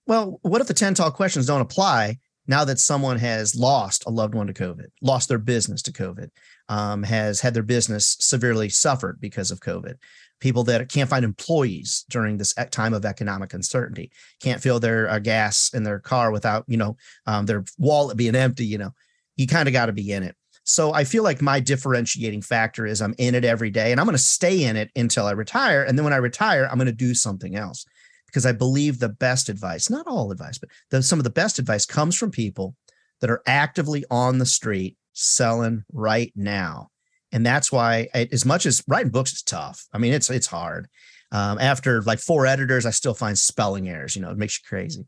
well, 0.07 0.39
what 0.41 0.59
if 0.59 0.67
the 0.67 0.73
10 0.73 0.95
tall 0.95 1.11
questions 1.11 1.45
don't 1.45 1.61
apply 1.61 2.17
now 2.47 2.65
that 2.65 2.79
someone 2.79 3.17
has 3.17 3.55
lost 3.55 4.03
a 4.05 4.11
loved 4.11 4.35
one 4.35 4.47
to 4.47 4.53
COVID, 4.53 4.87
lost 5.01 5.29
their 5.29 5.39
business 5.39 5.81
to 5.83 5.91
COVID, 5.91 6.29
um, 6.69 7.03
has 7.03 7.41
had 7.41 7.53
their 7.53 7.63
business 7.63 8.17
severely 8.19 8.69
suffered 8.69 9.19
because 9.19 9.51
of 9.51 9.59
COVID? 9.59 9.95
People 10.39 10.63
that 10.65 10.89
can't 10.89 11.09
find 11.09 11.25
employees 11.25 12.05
during 12.09 12.37
this 12.37 12.53
time 12.71 12.93
of 12.93 13.05
economic 13.05 13.53
uncertainty, 13.53 14.11
can't 14.41 14.61
fill 14.61 14.79
their 14.79 15.09
uh, 15.09 15.19
gas 15.19 15.71
in 15.73 15.83
their 15.83 15.99
car 15.99 16.31
without, 16.31 16.65
you 16.67 16.77
know, 16.77 16.97
um, 17.25 17.45
their 17.45 17.63
wallet 17.77 18.17
being 18.17 18.35
empty, 18.35 18.65
you 18.65 18.77
know, 18.77 18.91
you 19.37 19.47
kind 19.47 19.67
of 19.67 19.73
got 19.73 19.87
to 19.87 19.93
be 19.93 20.11
in 20.11 20.23
it. 20.23 20.35
So 20.63 20.93
I 20.93 21.03
feel 21.03 21.23
like 21.23 21.41
my 21.41 21.59
differentiating 21.59 22.41
factor 22.41 22.85
is 22.85 23.01
I'm 23.01 23.13
in 23.19 23.35
it 23.35 23.45
every 23.45 23.69
day 23.69 23.91
and 23.91 23.99
I'm 23.99 24.07
going 24.07 24.17
to 24.17 24.23
stay 24.23 24.63
in 24.63 24.75
it 24.75 24.89
until 24.95 25.25
I 25.27 25.31
retire. 25.31 25.83
And 25.83 25.97
then 25.97 26.03
when 26.03 26.13
I 26.13 26.17
retire, 26.17 26.67
I'm 26.69 26.77
going 26.77 26.87
to 26.87 26.91
do 26.91 27.13
something 27.13 27.55
else 27.55 27.85
because 28.35 28.45
I 28.45 28.51
believe 28.51 28.99
the 28.99 29.07
best 29.07 29.47
advice, 29.47 29.89
not 29.89 30.07
all 30.07 30.29
advice, 30.29 30.57
but 30.57 30.67
the, 30.91 31.01
some 31.01 31.21
of 31.21 31.23
the 31.23 31.29
best 31.29 31.57
advice 31.57 31.85
comes 31.85 32.17
from 32.17 32.31
people 32.31 32.75
that 33.21 33.29
are 33.29 33.41
actively 33.47 34.03
on 34.11 34.39
the 34.39 34.45
street 34.45 34.97
selling 35.13 35.85
right 35.93 36.33
now. 36.35 36.89
And 37.31 37.45
that's 37.45 37.71
why, 37.71 38.09
I, 38.13 38.27
as 38.33 38.45
much 38.45 38.65
as 38.65 38.83
writing 38.89 39.13
books 39.13 39.31
is 39.31 39.41
tough, 39.41 39.85
I 39.93 39.99
mean, 39.99 40.11
it's 40.11 40.29
it's 40.29 40.47
hard. 40.47 40.89
Um, 41.31 41.59
after 41.59 42.01
like 42.01 42.19
four 42.19 42.45
editors, 42.45 42.85
I 42.85 42.91
still 42.91 43.13
find 43.13 43.37
spelling 43.37 43.87
errors. 43.87 44.17
You 44.17 44.21
know, 44.21 44.31
it 44.31 44.37
makes 44.37 44.59
you 44.59 44.67
crazy. 44.67 45.05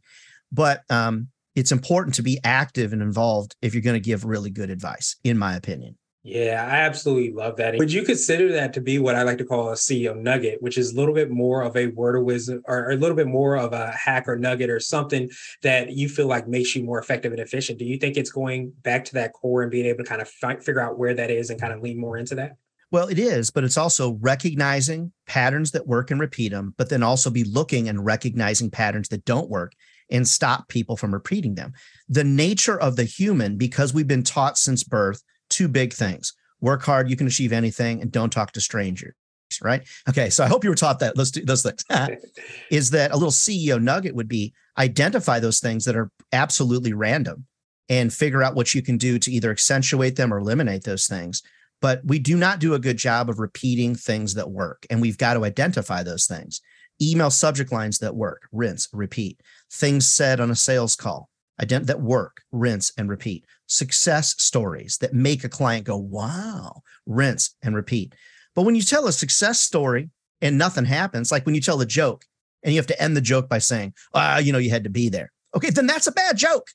But 0.50 0.84
um, 0.90 1.28
it's 1.54 1.74
important 1.74 2.16
to 2.16 2.24
be 2.24 2.40
active 2.46 2.94
and 2.94 3.02
involved 3.02 3.58
if 3.62 3.74
you're 3.74 3.84
going 3.84 4.02
to 4.02 4.10
give 4.10 4.24
really 4.24 4.52
good 4.52 4.70
advice, 4.70 5.18
in 5.26 5.38
my 5.38 5.58
opinion. 5.58 5.98
Yeah, 6.28 6.68
I 6.70 6.80
absolutely 6.80 7.32
love 7.32 7.56
that. 7.56 7.78
Would 7.78 7.94
you 7.94 8.04
consider 8.04 8.52
that 8.52 8.74
to 8.74 8.82
be 8.82 9.00
what 9.00 9.16
I 9.16 9.24
like 9.24 9.38
to 9.38 9.46
call 9.46 9.70
a 9.70 9.76
CEO 9.76 10.14
nugget, 10.14 10.62
which 10.62 10.78
is 10.78 10.92
a 10.92 10.96
little 10.98 11.14
bit 11.16 11.32
more 11.32 11.62
of 11.62 11.78
a 11.78 11.88
word 11.88 12.18
of 12.18 12.26
wisdom 12.26 12.62
or 12.66 12.92
a 12.92 12.98
little 12.98 13.16
bit 13.16 13.28
more 13.28 13.58
of 13.58 13.72
a 13.72 13.92
hack 13.92 14.28
or 14.28 14.38
nugget 14.38 14.70
or 14.70 14.82
something 14.82 15.30
that 15.64 15.94
you 15.94 16.10
feel 16.10 16.28
like 16.28 16.46
makes 16.46 16.76
you 16.76 16.84
more 16.84 17.00
effective 17.00 17.32
and 17.32 17.40
efficient? 17.40 17.80
Do 17.80 17.86
you 17.86 17.98
think 17.98 18.18
it's 18.18 18.30
going 18.30 18.74
back 18.82 19.06
to 19.06 19.14
that 19.14 19.32
core 19.32 19.62
and 19.62 19.72
being 19.72 19.86
able 19.86 20.04
to 20.04 20.10
kind 20.10 20.22
of 20.22 20.28
fi- 20.28 20.58
figure 20.58 20.82
out 20.82 21.00
where 21.00 21.14
that 21.14 21.32
is 21.32 21.50
and 21.50 21.62
kind 21.62 21.72
of 21.72 21.82
lean 21.82 21.98
more 21.98 22.18
into 22.18 22.36
that? 22.36 22.58
Well, 22.92 23.08
it 23.08 23.20
is, 23.20 23.50
but 23.50 23.64
it's 23.64 23.78
also 23.78 24.18
recognizing 24.20 25.14
patterns 25.28 25.72
that 25.72 25.88
work 25.88 26.12
and 26.12 26.20
repeat 26.20 26.50
them, 26.50 26.74
but 26.78 26.90
then 26.90 27.04
also 27.04 27.30
be 27.30 27.46
looking 27.46 27.88
and 27.88 28.06
recognizing 28.06 28.70
patterns 28.70 29.08
that 29.10 29.24
don't 29.24 29.50
work 29.50 29.72
and 30.10 30.28
stop 30.28 30.68
people 30.68 30.98
from 30.98 31.14
repeating 31.14 31.56
them. 31.56 31.72
The 32.10 32.26
nature 32.26 32.78
of 32.78 32.98
the 32.98 33.06
human, 33.06 33.56
because 33.56 33.94
we've 33.94 34.08
been 34.08 34.24
taught 34.24 34.58
since 34.58 34.84
birth 34.84 35.24
two 35.50 35.68
big 35.68 35.94
things 35.94 36.34
work 36.62 36.84
hard, 36.84 37.10
you 37.10 37.16
can 37.16 37.28
achieve 37.28 37.54
anything, 37.54 38.02
and 38.02 38.12
don't 38.12 38.32
talk 38.32 38.52
to 38.54 38.62
strangers. 38.62 39.14
Right. 39.62 39.88
Okay. 40.10 40.30
So 40.30 40.44
I 40.44 40.48
hope 40.48 40.66
you 40.66 40.70
were 40.70 40.76
taught 40.76 41.00
that. 41.00 41.16
Let's 41.16 41.32
do 41.32 41.46
those 41.46 41.64
things. 41.64 41.86
is 42.72 42.90
that 42.90 43.12
a 43.12 43.16
little 43.16 43.32
CEO 43.32 43.82
nugget 43.82 44.14
would 44.14 44.28
be 44.28 44.54
identify 44.78 45.40
those 45.40 45.60
things 45.60 45.86
that 45.86 45.96
are 45.96 46.12
absolutely 46.34 46.92
random 46.92 47.46
and 47.88 48.14
figure 48.14 48.44
out 48.44 48.56
what 48.56 48.76
you 48.76 48.82
can 48.82 48.98
do 48.98 49.18
to 49.18 49.32
either 49.32 49.50
accentuate 49.50 50.18
them 50.18 50.34
or 50.34 50.40
eliminate 50.40 50.84
those 50.84 51.08
things. 51.08 51.42
But 51.80 52.02
we 52.04 52.20
do 52.20 52.36
not 52.36 52.60
do 52.60 52.74
a 52.74 52.80
good 52.80 52.98
job 52.98 53.30
of 53.30 53.40
repeating 53.40 53.96
things 53.96 54.34
that 54.34 54.52
work. 54.52 54.86
And 54.90 55.02
we've 55.02 55.18
got 55.18 55.36
to 55.36 55.46
identify 55.46 56.04
those 56.04 56.26
things 56.26 56.62
email 57.02 57.30
subject 57.30 57.72
lines 57.72 58.00
that 58.00 58.16
work, 58.16 58.50
rinse, 58.52 58.90
repeat, 58.92 59.40
things 59.72 60.08
said 60.08 60.40
on 60.40 60.52
a 60.52 60.56
sales 60.56 60.96
call 60.96 61.30
ident- 61.62 61.86
that 61.86 62.02
work, 62.02 62.42
rinse 62.52 62.92
and 62.98 63.10
repeat, 63.10 63.46
success 63.68 64.36
stories 64.38 64.98
that 65.00 65.14
make 65.14 65.44
a 65.44 65.50
client 65.50 65.86
go, 65.86 65.98
wow, 65.98 66.82
rinse 67.06 67.56
and 67.62 67.76
repeat. 67.76 68.16
But 68.56 68.64
when 68.64 68.76
you 68.76 68.82
tell 68.82 69.08
a 69.08 69.12
success 69.12 69.62
story 69.62 70.10
and 70.42 70.58
nothing 70.58 70.86
happens, 70.86 71.32
like 71.32 71.46
when 71.46 71.56
you 71.56 71.62
tell 71.62 71.82
a 71.82 71.86
joke 71.86 72.26
and 72.64 72.74
you 72.74 72.80
have 72.80 72.88
to 72.88 73.02
end 73.02 73.16
the 73.16 73.22
joke 73.22 73.50
by 73.50 73.60
saying, 73.60 73.94
ah, 74.14 74.40
you 74.40 74.52
know, 74.52 74.60
you 74.60 74.70
had 74.70 74.84
to 74.84 74.90
be 74.90 75.10
there. 75.10 75.32
Okay, 75.56 75.70
then 75.70 75.88
that's 75.88 76.08
a 76.08 76.12
bad 76.12 76.38
joke. 76.38 76.68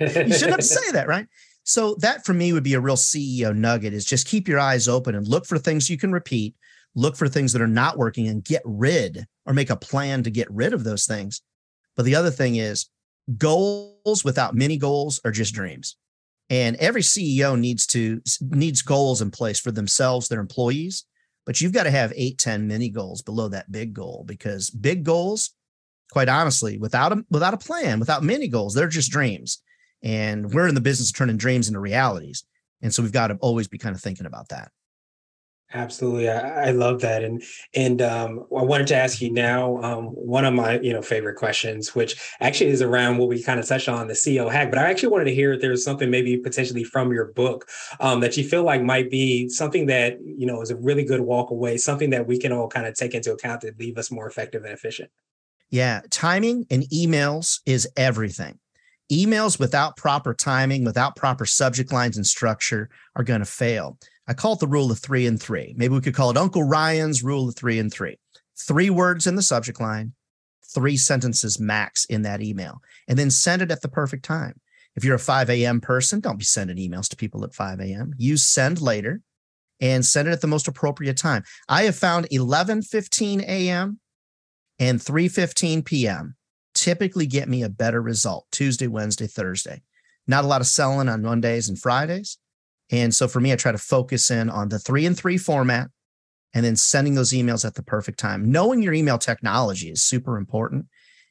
you 0.00 0.08
shouldn't 0.08 0.42
have 0.42 0.56
to 0.56 0.62
say 0.62 0.90
that, 0.92 1.08
right? 1.08 1.26
So 1.64 1.96
that 1.96 2.24
for 2.24 2.32
me 2.32 2.52
would 2.52 2.62
be 2.62 2.74
a 2.74 2.80
real 2.80 2.96
CEO 2.96 3.54
nugget 3.54 3.92
is 3.92 4.04
just 4.04 4.28
keep 4.28 4.46
your 4.46 4.60
eyes 4.60 4.88
open 4.88 5.14
and 5.14 5.26
look 5.26 5.46
for 5.46 5.58
things 5.58 5.90
you 5.90 5.98
can 5.98 6.12
repeat 6.12 6.54
look 6.96 7.14
for 7.14 7.28
things 7.28 7.52
that 7.52 7.62
are 7.62 7.68
not 7.68 7.98
working 7.98 8.26
and 8.26 8.42
get 8.42 8.62
rid 8.64 9.26
or 9.44 9.52
make 9.52 9.70
a 9.70 9.76
plan 9.76 10.24
to 10.24 10.30
get 10.30 10.50
rid 10.50 10.72
of 10.72 10.82
those 10.82 11.06
things. 11.06 11.42
But 11.94 12.06
the 12.06 12.16
other 12.16 12.30
thing 12.30 12.56
is 12.56 12.86
goals 13.38 14.24
without 14.24 14.54
many 14.54 14.76
goals 14.76 15.20
are 15.24 15.30
just 15.30 15.54
dreams. 15.54 15.96
And 16.48 16.76
every 16.76 17.02
CEO 17.02 17.58
needs 17.58 17.86
to 17.88 18.20
needs 18.40 18.82
goals 18.82 19.20
in 19.20 19.30
place 19.30 19.58
for 19.58 19.72
themselves, 19.72 20.28
their 20.28 20.40
employees, 20.40 21.04
but 21.44 21.60
you've 21.60 21.72
got 21.72 21.84
to 21.84 21.90
have 21.90 22.12
eight, 22.14 22.38
10 22.38 22.66
mini 22.66 22.88
goals 22.88 23.22
below 23.22 23.48
that 23.48 23.70
big 23.70 23.94
goal 23.94 24.24
because 24.26 24.70
big 24.70 25.04
goals, 25.04 25.54
quite 26.12 26.28
honestly, 26.28 26.78
without 26.78 27.12
a 27.12 27.24
without 27.30 27.54
a 27.54 27.58
plan, 27.58 27.98
without 27.98 28.22
mini 28.22 28.48
goals, 28.48 28.74
they're 28.74 28.88
just 28.88 29.10
dreams. 29.10 29.62
And 30.02 30.52
we're 30.52 30.68
in 30.68 30.74
the 30.74 30.80
business 30.80 31.10
of 31.10 31.16
turning 31.16 31.36
dreams 31.36 31.68
into 31.68 31.80
realities. 31.80 32.44
And 32.82 32.92
so 32.92 33.02
we've 33.02 33.12
got 33.12 33.28
to 33.28 33.36
always 33.40 33.66
be 33.66 33.78
kind 33.78 33.94
of 33.94 34.00
thinking 34.02 34.26
about 34.26 34.50
that. 34.50 34.70
Absolutely, 35.74 36.30
I, 36.30 36.68
I, 36.68 36.70
love 36.70 37.00
that, 37.00 37.24
and 37.24 37.42
and 37.74 38.00
um, 38.00 38.46
I 38.56 38.62
wanted 38.62 38.86
to 38.86 38.96
ask 38.96 39.20
you 39.20 39.32
now 39.32 39.82
um, 39.82 40.04
one 40.04 40.44
of 40.44 40.54
my 40.54 40.78
you 40.78 40.92
know 40.92 41.02
favorite 41.02 41.34
questions, 41.34 41.92
which 41.92 42.16
actually 42.38 42.70
is 42.70 42.82
around 42.82 43.18
what 43.18 43.28
we 43.28 43.42
kind 43.42 43.58
of 43.58 43.66
touched 43.66 43.88
on 43.88 44.06
the 44.06 44.14
CEO 44.14 44.50
hack. 44.50 44.70
But 44.70 44.78
I 44.78 44.88
actually 44.88 45.08
wanted 45.08 45.24
to 45.24 45.34
hear 45.34 45.54
if 45.54 45.60
there's 45.60 45.82
something 45.82 46.08
maybe 46.08 46.36
potentially 46.36 46.84
from 46.84 47.12
your 47.12 47.32
book 47.32 47.68
um, 47.98 48.20
that 48.20 48.36
you 48.36 48.44
feel 48.44 48.62
like 48.62 48.80
might 48.80 49.10
be 49.10 49.48
something 49.48 49.86
that 49.86 50.18
you 50.24 50.46
know 50.46 50.62
is 50.62 50.70
a 50.70 50.76
really 50.76 51.04
good 51.04 51.20
walk 51.20 51.50
away, 51.50 51.78
something 51.78 52.10
that 52.10 52.28
we 52.28 52.38
can 52.38 52.52
all 52.52 52.68
kind 52.68 52.86
of 52.86 52.94
take 52.94 53.14
into 53.14 53.32
account 53.32 53.62
to 53.62 53.72
leave 53.76 53.98
us 53.98 54.08
more 54.08 54.28
effective 54.28 54.62
and 54.62 54.72
efficient. 54.72 55.10
Yeah, 55.70 56.02
timing 56.10 56.66
and 56.70 56.84
emails 56.90 57.58
is 57.66 57.88
everything. 57.96 58.60
Emails 59.10 59.58
without 59.58 59.96
proper 59.96 60.32
timing, 60.32 60.84
without 60.84 61.16
proper 61.16 61.44
subject 61.44 61.92
lines 61.92 62.16
and 62.16 62.26
structure, 62.26 62.88
are 63.16 63.24
going 63.24 63.40
to 63.40 63.46
fail. 63.46 63.98
I 64.28 64.34
call 64.34 64.54
it 64.54 64.58
the 64.58 64.66
rule 64.66 64.90
of 64.90 64.98
three 64.98 65.26
and 65.26 65.40
three. 65.40 65.74
Maybe 65.76 65.94
we 65.94 66.00
could 66.00 66.14
call 66.14 66.30
it 66.30 66.36
Uncle 66.36 66.64
Ryan's 66.64 67.22
rule 67.22 67.48
of 67.48 67.56
three 67.56 67.78
and 67.78 67.92
three. 67.92 68.18
Three 68.58 68.90
words 68.90 69.26
in 69.26 69.36
the 69.36 69.42
subject 69.42 69.80
line, 69.80 70.14
three 70.74 70.96
sentences 70.96 71.60
max 71.60 72.04
in 72.06 72.22
that 72.22 72.42
email, 72.42 72.80
and 73.06 73.18
then 73.18 73.30
send 73.30 73.62
it 73.62 73.70
at 73.70 73.82
the 73.82 73.88
perfect 73.88 74.24
time. 74.24 74.60
If 74.96 75.04
you're 75.04 75.16
a 75.16 75.20
5 75.20 75.50
a.m. 75.50 75.80
person, 75.80 76.20
don't 76.20 76.38
be 76.38 76.44
sending 76.44 76.78
emails 76.78 77.08
to 77.10 77.16
people 77.16 77.44
at 77.44 77.54
5 77.54 77.80
a.m. 77.80 78.14
Use 78.16 78.44
send 78.44 78.80
later 78.80 79.20
and 79.80 80.04
send 80.04 80.26
it 80.26 80.32
at 80.32 80.40
the 80.40 80.46
most 80.46 80.68
appropriate 80.68 81.18
time. 81.18 81.44
I 81.68 81.82
have 81.84 81.96
found 81.96 82.28
11:15 82.30 83.42
a.m. 83.42 84.00
and 84.78 84.98
3:15 84.98 85.84
p.m. 85.84 86.34
typically 86.74 87.26
get 87.26 87.48
me 87.48 87.62
a 87.62 87.68
better 87.68 88.00
result 88.00 88.46
Tuesday, 88.50 88.86
Wednesday, 88.86 89.26
Thursday. 89.26 89.82
Not 90.26 90.44
a 90.44 90.48
lot 90.48 90.62
of 90.62 90.66
selling 90.66 91.08
on 91.08 91.22
Mondays 91.22 91.68
and 91.68 91.78
Fridays 91.78 92.38
and 92.90 93.14
so 93.14 93.26
for 93.26 93.40
me, 93.40 93.52
I 93.52 93.56
try 93.56 93.72
to 93.72 93.78
focus 93.78 94.30
in 94.30 94.48
on 94.48 94.68
the 94.68 94.78
three 94.78 95.06
and 95.06 95.16
three 95.16 95.38
format 95.38 95.88
and 96.54 96.64
then 96.64 96.76
sending 96.76 97.14
those 97.14 97.32
emails 97.32 97.64
at 97.64 97.74
the 97.74 97.82
perfect 97.82 98.18
time. 98.18 98.50
Knowing 98.50 98.82
your 98.82 98.94
email 98.94 99.18
technology 99.18 99.90
is 99.90 100.02
super 100.02 100.36
important. 100.36 100.86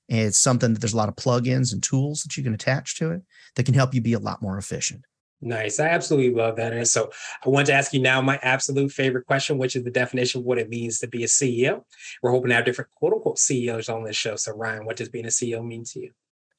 It's 0.08 0.38
something 0.38 0.74
that 0.74 0.80
there's 0.80 0.94
a 0.94 0.98
lot 0.98 1.10
of 1.10 1.16
plugins 1.16 1.74
and 1.74 1.82
tools 1.82 2.22
that 2.22 2.38
you 2.38 2.44
can 2.44 2.54
attach 2.54 2.98
to 2.98 3.12
it 3.12 3.22
that 3.56 3.66
can 3.66 3.74
help 3.74 3.94
you 3.94 4.02
be 4.02 4.14
a 4.14 4.20
lot 4.20 4.42
more 4.42 4.58
efficient. 4.58 5.02
Nice. 5.42 5.80
I 5.80 5.88
absolutely 5.88 6.34
love 6.34 6.56
that. 6.58 6.74
And 6.74 6.88
so 6.88 7.12
I 7.46 7.50
want 7.50 7.68
to 7.68 7.74
ask 7.74 7.94
you 7.94 8.02
now 8.02 8.22
my 8.22 8.40
absolute 8.42 8.92
favorite 8.92 9.26
question, 9.26 9.58
which 9.58 9.76
is 9.76 9.84
the 9.84 9.92
definition 9.92 10.42
of 10.42 10.46
what 10.46 10.58
it 10.58 10.70
means 10.70 11.00
to 11.00 11.08
be 11.08 11.24
a 11.24 11.28
CEO. 11.28 11.84
We're 12.22 12.32
hoping 12.32 12.50
to 12.50 12.56
have 12.56 12.66
different 12.66 12.92
quote 12.92 13.14
unquote 13.14 13.40
CEOs 13.40 13.90
on 13.90 14.04
this 14.04 14.16
show. 14.16 14.36
So, 14.36 14.54
Ryan, 14.54 14.86
what 14.86 14.96
does 14.96 15.10
being 15.10 15.26
a 15.26 15.30
CEO 15.30 15.66
mean 15.66 15.84
to 15.86 16.00
you? 16.00 16.12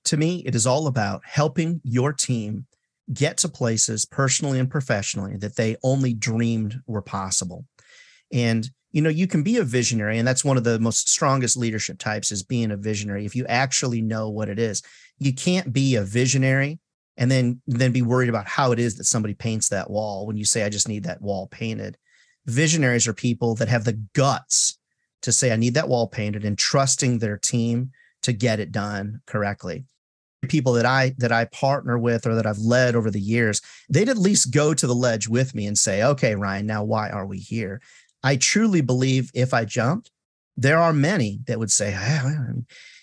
To 0.05 0.17
me, 0.17 0.43
it 0.47 0.55
is 0.55 0.67
all 0.67 0.87
about 0.87 1.23
helping 1.25 1.81
your 1.83 2.13
team 2.13 2.67
get 3.13 3.39
to 3.39 3.49
places 3.49 4.05
personally 4.05 4.59
and 4.59 4.71
professionally 4.71 5.37
that 5.37 5.57
they 5.57 5.77
only 5.83 6.13
dreamed 6.13 6.81
were 6.87 7.03
possible. 7.03 7.65
And 8.33 8.69
you 8.93 9.03
know, 9.03 9.11
you 9.11 9.27
can 9.27 9.43
be 9.43 9.59
a 9.59 9.65
visionary 9.65 10.19
and 10.19 10.27
that's 10.27 10.45
one 10.45 10.57
of 10.57 10.65
the 10.65 10.79
most 10.79 11.09
strongest 11.11 11.57
leadership 11.57 11.99
types 11.99 12.33
is 12.33 12.43
being 12.43 12.71
a 12.71 12.77
visionary 12.77 13.27
if 13.27 13.37
you 13.37 13.45
actually 13.47 14.01
know 14.01 14.31
what 14.31 14.49
it 14.49 14.59
is. 14.59 14.83
You 15.19 15.35
can't 15.35 15.73
be 15.73 15.97
a 15.97 16.03
visionary 16.03 16.79
and 17.17 17.31
then 17.31 17.61
then 17.67 17.93
be 17.93 18.03
worried 18.03 18.29
about 18.29 18.49
how 18.49 18.73
it 18.73 18.79
is 18.79 18.97
that 18.97 19.05
somebody 19.05 19.35
paints 19.35 19.69
that 19.69 19.91
wall 19.91 20.27
when 20.27 20.37
you 20.37 20.45
say 20.45 20.65
I 20.65 20.69
just 20.69 20.89
need 20.89 21.05
that 21.05 21.21
wall 21.21 21.47
painted. 21.47 21.99
Visionaries 22.47 23.07
are 23.07 23.13
people 23.13 23.55
that 23.57 23.69
have 23.69 23.85
the 23.85 24.01
guts 24.15 24.79
to 25.23 25.33
say 25.33 25.53
I 25.53 25.57
need 25.57 25.75
that 25.75 25.89
wall 25.89 26.07
painted 26.09 26.45
and 26.45 26.57
trusting 26.57 27.19
their 27.19 27.37
team 27.37 27.91
to 28.23 28.33
get 28.33 28.61
it 28.61 28.73
done 28.73 29.21
correctly 29.27 29.85
people 30.47 30.73
that 30.75 30.87
I 30.87 31.15
that 31.19 31.33
I 31.33 31.45
partner 31.47 31.99
with 31.99 32.27
or 32.27 32.35
that 32.35 32.47
I've 32.47 32.59
led 32.59 32.97
over 32.97 33.11
the 33.11 33.21
years, 33.21 33.61
they'd 33.89 34.09
at 34.09 34.19
least 34.19 34.53
go 34.53 34.75
to 34.75 34.87
the 34.87 34.95
ledge 34.95 35.29
with 35.29 35.55
me 35.55 35.67
and 35.67 35.77
say, 35.77 36.03
"Okay, 36.03 36.35
Ryan, 36.35 36.67
now 36.67 36.85
why 36.85 37.11
are 37.11 37.27
we 37.27 37.39
here?" 37.39 37.81
I 38.23 38.37
truly 38.37 38.81
believe 38.81 39.31
if 39.35 39.55
I 39.55 39.65
jumped, 39.65 40.11
there 40.57 40.79
are 40.79 40.93
many 40.93 41.41
that 41.47 41.59
would 41.59 41.71
say, 41.71 41.97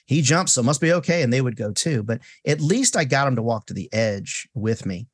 "He 0.06 0.22
jumped, 0.22 0.52
so 0.52 0.64
must 0.64 0.82
be 0.82 0.92
okay," 0.94 1.22
and 1.22 1.32
they 1.32 1.42
would 1.42 1.56
go 1.56 1.72
too. 1.72 2.04
But 2.04 2.22
at 2.46 2.62
least 2.62 2.98
I 2.98 3.06
got 3.06 3.26
them 3.26 3.36
to 3.36 3.42
walk 3.42 3.68
to 3.68 3.74
the 3.74 3.92
edge 3.94 4.48
with 4.54 4.86
me. 4.86 5.08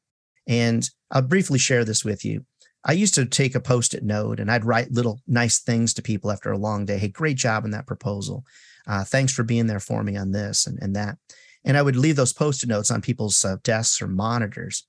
And 0.48 0.90
I'll 1.12 1.22
briefly 1.22 1.60
share 1.60 1.86
this 1.86 2.04
with 2.04 2.26
you. 2.26 2.46
I 2.84 2.94
used 2.94 3.14
to 3.16 3.26
take 3.26 3.56
a 3.56 3.60
post 3.60 3.94
it 3.94 4.04
note 4.04 4.40
and 4.40 4.50
I'd 4.50 4.66
write 4.66 4.92
little 4.92 5.20
nice 5.28 5.60
things 5.60 5.94
to 5.94 6.02
people 6.02 6.32
after 6.32 6.52
a 6.52 6.58
long 6.58 6.86
day. 6.86 6.98
Hey, 6.98 7.10
great 7.10 7.38
job 7.38 7.66
in 7.66 7.72
that 7.72 7.88
proposal. 7.88 8.46
Uh, 8.88 9.04
thanks 9.04 9.34
for 9.34 9.44
being 9.44 9.68
there 9.68 9.80
for 9.80 10.04
me 10.04 10.18
on 10.18 10.32
this 10.32 10.66
and, 10.66 10.80
and 10.82 10.96
that. 10.96 11.18
And 11.66 11.78
I 11.78 11.82
would 11.82 11.96
leave 11.96 12.16
those 12.16 12.34
post 12.34 12.64
it 12.64 12.70
notes 12.70 12.92
on 12.92 13.02
people's 13.02 13.44
uh, 13.44 13.58
desks 13.64 14.02
or 14.02 14.08
monitors. 14.08 14.86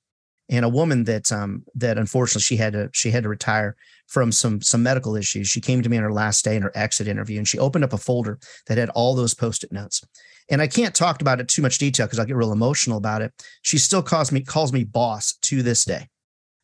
And 0.49 0.65
a 0.65 0.69
woman 0.69 1.05
that 1.05 1.31
um, 1.31 1.65
that 1.77 1.97
unfortunately 1.97 2.43
she 2.43 2.57
had 2.57 2.73
to 2.73 2.91
she 2.93 3.12
had 3.12 3.23
to 3.23 3.29
retire 3.29 3.77
from 4.09 4.33
some 4.33 4.61
some 4.61 4.83
medical 4.83 5.15
issues. 5.15 5.47
She 5.47 5.61
came 5.61 5.81
to 5.83 5.89
me 5.89 5.97
on 5.97 6.03
her 6.03 6.12
last 6.12 6.45
day 6.45 6.57
in 6.57 6.62
her 6.62 6.73
exit 6.75 7.07
interview, 7.07 7.39
and 7.39 7.47
she 7.47 7.59
opened 7.59 7.85
up 7.85 7.93
a 7.93 7.99
folder 7.99 8.41
that 8.67 8.79
had 8.79 8.91
all 8.91 9.15
those 9.15 9.33
post 9.33 9.62
it 9.62 9.71
notes. 9.71 10.03
And 10.49 10.61
I 10.61 10.67
can't 10.67 10.95
talk 10.95 11.21
about 11.21 11.41
it 11.41 11.47
too 11.47 11.62
much 11.62 11.79
detail 11.79 12.07
because 12.07 12.19
I'll 12.19 12.27
get 12.27 12.35
real 12.35 12.50
emotional 12.50 12.99
about 12.99 13.23
it. 13.23 13.33
She 13.62 13.79
still 13.79 14.03
calls 14.03 14.33
me 14.33 14.41
calls 14.41 14.73
me 14.73 14.83
boss 14.83 15.35
to 15.43 15.62
this 15.62 15.85
day 15.85 16.09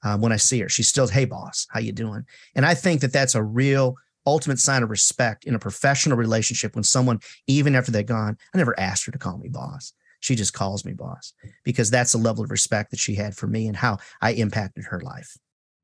uh, 0.02 0.18
when 0.18 0.32
I 0.32 0.36
see 0.36 0.60
her. 0.60 0.68
She's 0.68 0.88
still, 0.88 1.06
hey, 1.06 1.24
boss, 1.24 1.66
how 1.70 1.80
you 1.80 1.92
doing? 1.92 2.24
And 2.54 2.66
I 2.66 2.74
think 2.74 3.00
that 3.00 3.12
that's 3.12 3.34
a 3.34 3.42
real 3.42 3.94
ultimate 4.26 4.58
sign 4.58 4.82
of 4.82 4.90
respect 4.90 5.44
in 5.44 5.54
a 5.54 5.58
professional 5.58 6.16
relationship 6.16 6.74
when 6.74 6.84
someone, 6.84 7.20
even 7.46 7.74
after 7.74 7.92
they're 7.92 8.02
gone, 8.02 8.36
I 8.54 8.58
never 8.58 8.78
asked 8.78 9.06
her 9.06 9.12
to 9.12 9.18
call 9.18 9.38
me 9.38 9.48
boss. 9.48 9.92
She 10.20 10.34
just 10.34 10.52
calls 10.52 10.84
me 10.84 10.92
boss 10.92 11.34
because 11.64 11.90
that's 11.90 12.12
the 12.12 12.18
level 12.18 12.42
of 12.42 12.50
respect 12.50 12.90
that 12.90 12.98
she 12.98 13.14
had 13.14 13.36
for 13.36 13.46
me 13.46 13.66
and 13.66 13.76
how 13.76 13.98
I 14.20 14.32
impacted 14.32 14.86
her 14.86 15.00
life. 15.00 15.36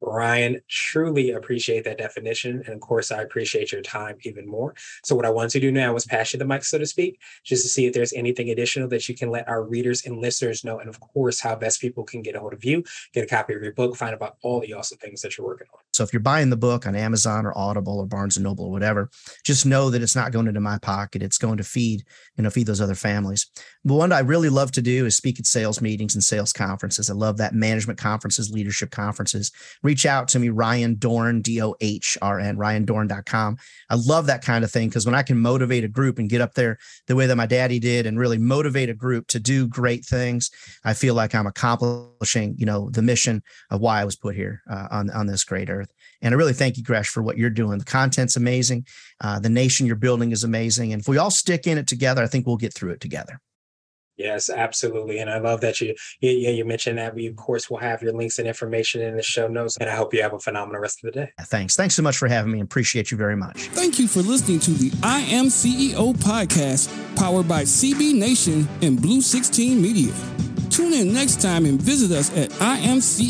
Ryan, 0.03 0.61
truly 0.69 1.31
appreciate 1.31 1.85
that 1.85 1.99
definition. 1.99 2.63
And 2.67 2.75
of 2.75 2.81
course, 2.81 3.13
I 3.13 3.23
appreciate 3.23 3.71
your 3.71 3.83
time 3.83 4.19
even 4.25 4.49
more. 4.49 4.75
So, 5.05 5.15
what 5.15 5.25
I 5.25 5.31
want 5.31 5.51
to 5.53 5.61
do 5.61 5.71
now 5.71 5.95
is 5.95 6.05
pass 6.05 6.33
you 6.33 6.39
the 6.39 6.45
mic, 6.45 6.65
so 6.65 6.79
to 6.79 6.87
speak, 6.87 7.21
just 7.45 7.63
to 7.63 7.69
see 7.69 7.87
if 7.87 7.95
there's 7.95 8.13
anything 8.13 8.51
additional 8.51 8.89
that 8.89 9.09
you 9.09 9.15
can 9.15 9.31
let 9.31 9.49
our 9.49 9.63
readers 9.63 10.05
and 10.05 10.21
listeners 10.21 10.65
know. 10.65 10.81
And 10.81 10.89
of 10.89 10.99
course, 10.99 11.41
how 11.41 11.55
best 11.55 11.81
people 11.81 12.05
can 12.05 12.23
get 12.23 12.35
a 12.35 12.41
hold 12.41 12.53
of 12.53 12.65
you, 12.65 12.83
get 13.15 13.25
a 13.25 13.29
copy 13.29 13.55
of 13.55 13.63
your 13.63 13.73
book, 13.73 13.97
find 13.97 14.11
out 14.11 14.17
about 14.17 14.37
all 14.43 14.61
the 14.61 14.73
awesome 14.73 14.99
things 14.99 15.23
that 15.23 15.39
you're 15.39 15.47
working 15.47 15.69
on. 15.73 15.82
So, 15.93 16.05
if 16.05 16.13
you're 16.13 16.21
buying 16.21 16.51
the 16.51 16.57
book 16.57 16.87
on 16.87 16.95
Amazon 16.95 17.47
or 17.47 17.57
Audible 17.57 17.99
or 17.99 18.07
Barnes 18.07 18.37
and 18.37 18.45
Noble 18.45 18.67
or 18.67 18.71
whatever, 18.71 19.11
just 19.45 19.67
know 19.67 19.91
that 19.91 20.03
it's 20.03 20.17
not 20.17 20.33
going 20.33 20.49
into 20.49 20.61
my 20.61 20.79
pocket. 20.79 21.23
It's 21.23 21.39
going 21.39 21.59
to 21.59 21.65
feed, 21.65 22.05
you 22.37 22.45
know, 22.45 22.51
feed 22.51 22.67
those 22.67 22.81
other 22.81 22.95
families. 22.95 23.51
But 23.85 23.95
one 23.95 24.13
I 24.13 24.21
really 24.21 24.49
love 24.49 24.73
to 24.73 24.83
do 24.83 25.07
is 25.07 25.17
speak 25.17 25.39
at 25.39 25.47
sales 25.47 25.81
meetings 25.81 26.15
and 26.15 26.23
sales 26.23 26.53
conferences. 26.53 27.11
I 27.11 27.15
love 27.15 27.39
that 27.39 27.55
management 27.55 27.99
conferences, 27.99 28.51
leadership 28.51 28.91
conferences 28.91 29.53
reach 29.83 30.07
out 30.07 30.29
to 30.29 30.39
me, 30.39 30.49
Ryan 30.49 30.97
Dohrn, 30.97 31.43
D 31.43 31.61
O 31.63 31.75
H 31.81 32.17
R 32.23 32.39
N, 32.39 32.57
ryandohrn.com. 32.57 33.57
I 33.91 33.95
love 33.95 34.27
that 34.27 34.43
kind 34.43 34.65
of 34.65 34.71
thing 34.71 34.89
because 34.89 35.07
when 35.07 35.15
I 35.15 35.23
can 35.23 35.39
motivate 35.39 35.85
a 35.85 35.89
group 35.89 36.19
and 36.19 36.29
get 36.29 36.41
up 36.41 36.55
there 36.55 36.79
the 37.07 37.17
way 37.17 37.27
that 37.27 37.37
my 37.37 37.47
daddy 37.47 37.79
did 37.79 38.07
and 38.07 38.19
really 38.19 38.39
motivate 38.39 38.91
a 38.91 38.95
group 38.95 39.27
to 39.29 39.41
do 39.41 39.67
great 39.67 40.05
things, 40.05 40.51
I 40.85 40.95
feel 40.95 41.15
like 41.15 41.35
I'm 41.35 41.47
accomplishing, 41.47 42.55
you 42.59 42.67
know, 42.67 42.91
the 42.91 43.03
mission 43.03 43.43
of 43.71 43.81
why 43.81 44.01
I 44.01 44.05
was 44.05 44.17
put 44.17 44.35
here 44.35 44.63
uh, 44.71 44.89
on, 44.91 45.11
on 45.11 45.27
this 45.27 45.45
great 45.45 45.71
earth. 45.71 45.82
And 46.21 46.35
I 46.35 46.37
really 46.37 46.53
thank 46.53 46.77
you, 46.77 46.83
Gresh, 46.83 47.09
for 47.09 47.23
what 47.23 47.37
you're 47.37 47.51
doing. 47.51 47.79
The 47.79 47.85
content's 47.85 48.37
amazing. 48.37 48.87
Uh, 49.21 49.39
the 49.41 49.49
nation 49.49 49.87
you're 49.87 49.97
building 49.97 50.33
is 50.33 50.45
amazing. 50.45 50.93
And 50.93 51.01
if 51.01 51.09
we 51.09 51.19
all 51.19 51.31
stick 51.31 51.67
in 51.67 51.79
it 51.79 51.87
together, 51.87 52.23
I 52.23 52.27
think 52.27 52.47
we'll 52.47 52.57
get 52.57 52.75
through 52.75 52.91
it 52.91 53.01
together. 53.01 53.41
Yes, 54.17 54.51
absolutely. 54.51 55.19
And 55.19 55.31
I 55.31 55.39
love 55.39 55.63
that 55.63 55.81
you, 55.81 55.95
yeah, 56.21 56.51
you 56.51 56.65
mentioned 56.65 56.99
that. 56.99 57.15
We, 57.15 57.27
of 57.27 57.37
course, 57.37 57.71
will 57.71 57.79
have 57.79 58.03
your 58.03 58.13
links 58.13 58.39
and 58.39 58.47
information 58.47 59.01
in 59.01 59.17
the 59.17 59.23
show 59.23 59.49
notes. 59.49 59.79
And 59.79 59.89
I 59.89 59.97
hope 59.97 60.13
you 60.13 60.23
have 60.23 60.35
a 60.35 60.39
phenomenal 60.39 60.81
rest 60.81 61.03
of 61.03 61.13
the 61.13 61.21
day. 61.23 61.33
Thanks. 61.41 61.77
Thanks 61.77 61.95
so 61.95 62.03
much 62.03 62.19
for 62.19 62.29
having 62.29 62.53
me. 62.53 62.61
Appreciate 62.61 63.11
you 63.11 63.17
very 63.17 63.37
much. 63.37 63.69
Thank 63.69 63.99
you 63.99 64.07
for 64.07 64.21
listening 64.21 64.61
to 64.61 64.71
the 64.73 64.93
I 65.03 65.21
Am 65.21 65.47
CEO 65.47 66.15
podcast, 66.15 66.91
powered 67.17 67.49
by 67.49 67.63
CB 67.63 68.15
Nation 68.15 68.69
and 68.83 69.01
Blue 69.01 69.23
16 69.23 69.81
Media. 69.81 70.13
Tune 70.69 70.93
in 70.93 71.13
next 71.13 71.41
time 71.41 71.65
and 71.65 71.81
visit 71.81 72.17
us 72.17 72.31
at 72.37 72.51
imceo.co. 72.51 73.23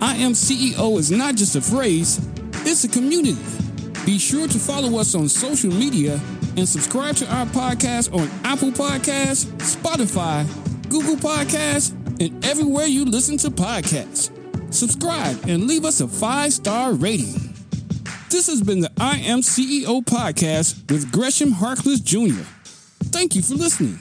I 0.00 0.16
Am 0.16 0.32
CEO 0.32 0.98
is 0.98 1.10
not 1.10 1.36
just 1.36 1.56
a 1.56 1.60
phrase, 1.60 2.20
it's 2.66 2.84
a 2.84 2.88
community. 2.88 3.36
Be 4.04 4.18
sure 4.18 4.46
to 4.46 4.58
follow 4.58 4.98
us 4.98 5.14
on 5.14 5.28
social 5.28 5.72
media 5.72 6.20
and 6.56 6.68
subscribe 6.68 7.16
to 7.16 7.34
our 7.34 7.46
podcast 7.46 8.12
on 8.12 8.28
Apple 8.44 8.70
Podcasts, 8.70 9.46
Spotify, 9.56 10.46
Google 10.90 11.16
Podcasts, 11.16 11.92
and 12.20 12.44
everywhere 12.44 12.86
you 12.86 13.06
listen 13.06 13.38
to 13.38 13.50
podcasts. 13.50 14.30
Subscribe 14.72 15.38
and 15.48 15.66
leave 15.66 15.84
us 15.84 16.00
a 16.00 16.08
five 16.08 16.52
star 16.52 16.92
rating. 16.92 17.54
This 18.28 18.48
has 18.48 18.62
been 18.62 18.80
the 18.80 18.92
I 18.98 19.18
Am 19.20 19.40
CEO 19.40 20.04
podcast 20.04 20.90
with 20.90 21.10
Gresham 21.10 21.52
Harkless 21.52 22.04
Jr. 22.04 22.42
Thank 23.10 23.34
you 23.34 23.42
for 23.42 23.54
listening. 23.54 23.98